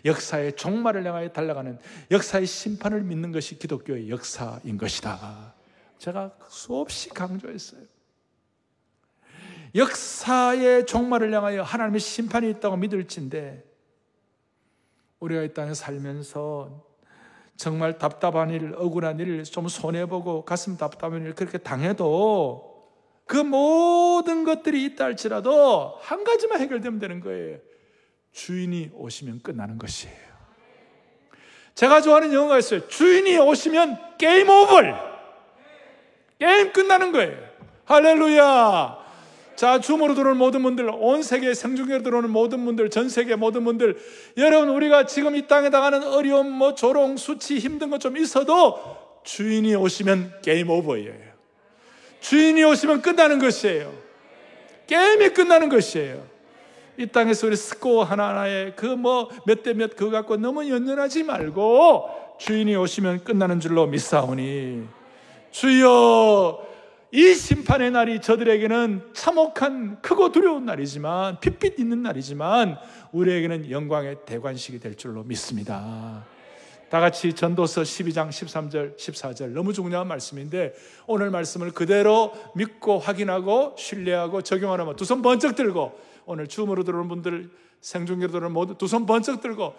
역사의 0.05 0.55
종말을 0.55 1.05
향하여 1.05 1.29
달려가는 1.29 1.79
역사의 2.09 2.45
심판을 2.45 3.01
믿는 3.03 3.31
것이 3.31 3.57
기독교의 3.57 4.09
역사인 4.09 4.77
것이다. 4.77 5.53
제가 5.97 6.31
수없이 6.49 7.09
강조했어요. 7.09 7.81
역사의 9.75 10.85
종말을 10.85 11.33
향하여 11.33 11.63
하나님의 11.63 11.99
심판이 11.99 12.49
있다고 12.49 12.77
믿을진데 12.77 13.63
우리가 15.19 15.43
이 15.43 15.53
땅에 15.53 15.73
살면서 15.73 16.89
정말 17.55 17.99
답답한 17.99 18.49
일, 18.49 18.73
억울한 18.75 19.19
일, 19.19 19.43
좀 19.43 19.67
손해보고 19.67 20.45
가슴 20.45 20.77
답답한 20.77 21.23
일 21.23 21.35
그렇게 21.35 21.59
당해도 21.59 22.89
그 23.27 23.37
모든 23.37 24.43
것들이 24.43 24.83
있다 24.85 25.05
할지라도 25.05 25.95
한 26.01 26.23
가지만 26.23 26.59
해결되면 26.59 26.99
되는 26.99 27.19
거예요. 27.19 27.59
주인이 28.31 28.91
오시면 28.93 29.41
끝나는 29.41 29.77
것이에요. 29.77 30.15
제가 31.75 32.01
좋아하는 32.01 32.33
영화가 32.33 32.59
있어요. 32.59 32.87
주인이 32.87 33.37
오시면 33.37 34.17
게임 34.17 34.49
오버. 34.49 34.81
게임 36.39 36.71
끝나는 36.73 37.11
거예요. 37.11 37.37
할렐루야. 37.85 39.01
자, 39.55 39.79
Zoom으로 39.79 40.15
들어오는 40.15 40.37
모든 40.37 40.63
분들, 40.63 40.89
온 40.91 41.21
세계 41.21 41.53
생중계로 41.53 42.01
들어오는 42.01 42.29
모든 42.29 42.65
분들, 42.65 42.89
전 42.89 43.09
세계 43.09 43.35
모든 43.35 43.63
분들, 43.63 43.95
여러분, 44.37 44.69
우리가 44.69 45.05
지금 45.05 45.35
이 45.35 45.45
땅에 45.45 45.69
당하는 45.69 46.03
어려움, 46.03 46.49
뭐, 46.51 46.73
조롱, 46.73 47.17
수치, 47.17 47.59
힘든 47.59 47.89
것 47.91 47.99
좀 47.99 48.17
있어도 48.17 48.79
주인이 49.23 49.75
오시면 49.75 50.41
game 50.41 50.69
over예요. 50.69 51.13
주인이 52.21 52.63
오시면 52.63 53.01
끝나는 53.03 53.37
것이에요. 53.37 53.93
게임이 54.87 55.29
끝나는 55.29 55.69
것이에요. 55.69 56.25
이 57.01 57.07
땅에서 57.07 57.47
우리 57.47 57.55
스코어 57.55 58.03
하나하나에 58.03 58.73
그 58.73 58.85
뭐 58.95 59.29
몇 59.47 59.63
대 59.63 59.73
몇 59.73 59.95
그거 59.95 60.11
갖고 60.11 60.37
너무 60.37 60.69
연연하지 60.69 61.23
말고 61.23 62.37
주인이 62.39 62.75
오시면 62.75 63.23
끝나는 63.23 63.59
줄로 63.59 63.87
믿사오니 63.87 64.87
주여 65.49 66.67
이 67.13 67.33
심판의 67.33 67.91
날이 67.91 68.21
저들에게는 68.21 69.09
참혹한 69.13 70.01
크고 70.01 70.31
두려운 70.31 70.65
날이지만 70.65 71.39
핏빛 71.39 71.79
있는 71.79 72.03
날이지만 72.03 72.77
우리에게는 73.11 73.69
영광의 73.69 74.17
대관식이 74.25 74.79
될 74.79 74.95
줄로 74.95 75.23
믿습니다. 75.23 76.23
다 76.89 76.99
같이 76.99 77.33
전도서 77.33 77.81
12장 77.81 78.29
13절 78.29 78.97
14절 78.97 79.49
너무 79.51 79.73
중요한 79.73 80.07
말씀인데 80.07 80.73
오늘 81.07 81.29
말씀을 81.31 81.71
그대로 81.71 82.33
믿고 82.55 82.99
확인하고 82.99 83.75
신뢰하고 83.77 84.41
적용하려면 84.41 84.95
두 84.95 85.03
손 85.05 85.21
번쩍 85.21 85.55
들고 85.55 86.10
오늘 86.25 86.47
줌으로 86.47 86.83
들어오는 86.83 87.07
분들 87.09 87.49
생중계로 87.81 88.31
들어오는 88.31 88.51
모두 88.51 88.77
두 88.77 88.85
손 88.85 89.05
번쩍 89.05 89.41
들고 89.41 89.73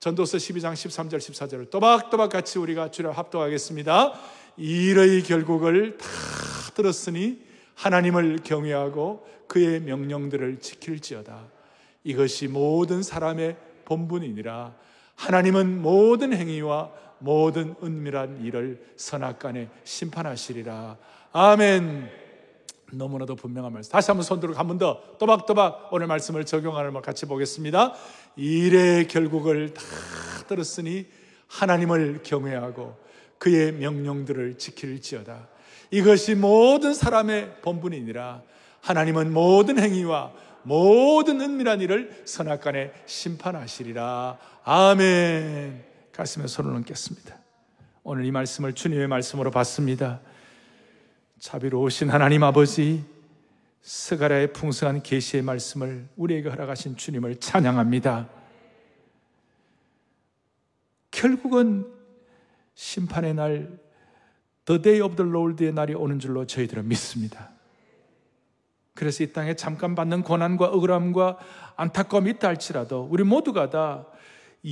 전도서 0.00 0.38
12장 0.38 0.72
13절 0.74 1.16
14절을 1.16 1.70
또박또박 1.70 2.30
같이 2.30 2.58
우리가 2.58 2.90
주려 2.90 3.10
합독하겠습니다. 3.12 4.12
일의 4.58 5.22
결국을 5.22 5.96
다 5.96 6.06
들었으니 6.74 7.42
하나님을 7.74 8.40
경외하고 8.44 9.26
그의 9.48 9.80
명령들을 9.80 10.60
지킬지어다. 10.60 11.44
이것이 12.04 12.48
모든 12.48 13.02
사람의 13.02 13.56
본분이니라. 13.84 14.74
하나님은 15.14 15.80
모든 15.82 16.32
행위와 16.32 16.90
모든 17.18 17.74
은밀한 17.82 18.44
일을 18.44 18.84
선악간에 18.96 19.70
심판하시리라. 19.84 20.98
아멘. 21.32 22.25
너무나도 22.96 23.36
분명한 23.36 23.72
말씀. 23.72 23.92
다시 23.92 24.10
한번 24.10 24.24
손 24.24 24.40
들고 24.40 24.54
한번 24.54 24.78
더 24.78 25.00
또박또박 25.18 25.88
오늘 25.92 26.06
말씀을 26.06 26.44
적용하는 26.44 26.92
걸 26.92 27.02
같이 27.02 27.26
보겠습니다. 27.26 27.94
일의 28.36 29.08
결국을 29.08 29.74
다 29.74 29.82
들었으니 30.48 31.06
하나님을 31.48 32.20
경외하고 32.22 32.96
그의 33.38 33.72
명령들을 33.72 34.58
지킬지어다. 34.58 35.48
이것이 35.90 36.34
모든 36.34 36.94
사람의 36.94 37.60
본분이니라. 37.62 38.42
하나님은 38.80 39.32
모든 39.32 39.78
행위와 39.78 40.32
모든 40.62 41.40
은밀한 41.40 41.80
일을 41.80 42.22
선악간에 42.24 42.92
심판하시리라. 43.06 44.38
아멘. 44.64 45.84
가슴에 46.12 46.46
손을 46.48 46.74
얹겠습니다. 46.74 47.36
오늘 48.02 48.24
이 48.24 48.30
말씀을 48.32 48.72
주님의 48.72 49.06
말씀으로 49.06 49.50
받습니다. 49.50 50.20
자비로우신 51.38 52.08
하나님 52.08 52.42
아버지, 52.42 53.04
스가랴의 53.82 54.52
풍성한 54.52 55.02
계시의 55.02 55.42
말씀을 55.42 56.08
우리에게 56.16 56.48
허락하신 56.48 56.96
주님을 56.96 57.36
찬양합니다. 57.36 58.28
결국은 61.10 61.92
심판의 62.74 63.34
날, 63.34 63.78
The 64.64 64.82
Day 64.82 65.00
of 65.00 65.16
the 65.16 65.28
Lord의 65.28 65.72
날이 65.72 65.94
오는 65.94 66.18
줄로 66.18 66.46
저희들은 66.46 66.88
믿습니다. 66.88 67.50
그래서 68.94 69.22
이 69.22 69.32
땅에 69.32 69.54
잠깐 69.54 69.94
받는 69.94 70.22
고난과 70.22 70.68
억울함과 70.68 71.38
안타까움이 71.76 72.30
있다 72.30 72.48
할지라도 72.48 73.06
우리 73.10 73.24
모두가 73.24 73.68
다 73.68 74.06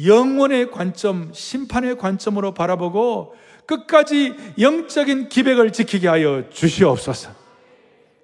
영원의 0.03 0.71
관점, 0.71 1.33
심판의 1.33 1.99
관점으로 1.99 2.55
바라보고 2.55 3.35
끝까지 3.67 4.35
영적인 4.59 5.29
기백을 5.29 5.73
지키게 5.73 6.09
하여 6.09 6.49
주시옵소서. 6.51 7.31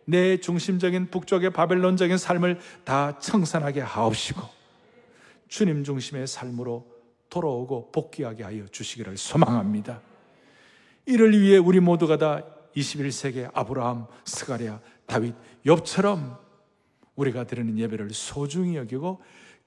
내 0.04 0.38
중심적인 0.38 1.10
북쪽의 1.10 1.50
바벨론적인 1.50 2.18
삶을 2.18 2.58
다 2.84 3.18
청산하게 3.20 3.80
하옵시고 3.80 4.42
주님 5.48 5.84
중심의 5.84 6.26
삶으로 6.26 6.86
돌아오고 7.28 7.92
복귀하게 7.92 8.42
하여 8.42 8.66
주시기를 8.66 9.16
소망합니다. 9.16 10.00
이를 11.06 11.38
위해 11.40 11.58
우리 11.58 11.78
모두가 11.80 12.18
다 12.18 12.42
21세기 12.76 13.48
아브라함, 13.52 14.06
스가랴, 14.24 14.80
다윗, 15.06 15.34
욥처럼 15.64 16.38
우리가 17.14 17.44
드리는 17.44 17.78
예배를 17.78 18.10
소중히 18.10 18.76
여기고 18.76 19.20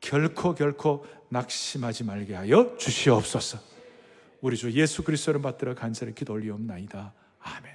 결코 0.03 0.53
결코 0.53 1.05
낙심하지 1.29 2.03
말게 2.03 2.35
하여 2.35 2.75
주시옵소서. 2.77 3.57
우리 4.41 4.57
주 4.57 4.69
예수 4.73 5.01
그리스도를 5.01 5.41
받들어 5.41 5.73
간절히 5.73 6.13
기도 6.13 6.33
올리옵나이다. 6.33 7.13
아멘. 7.39 7.72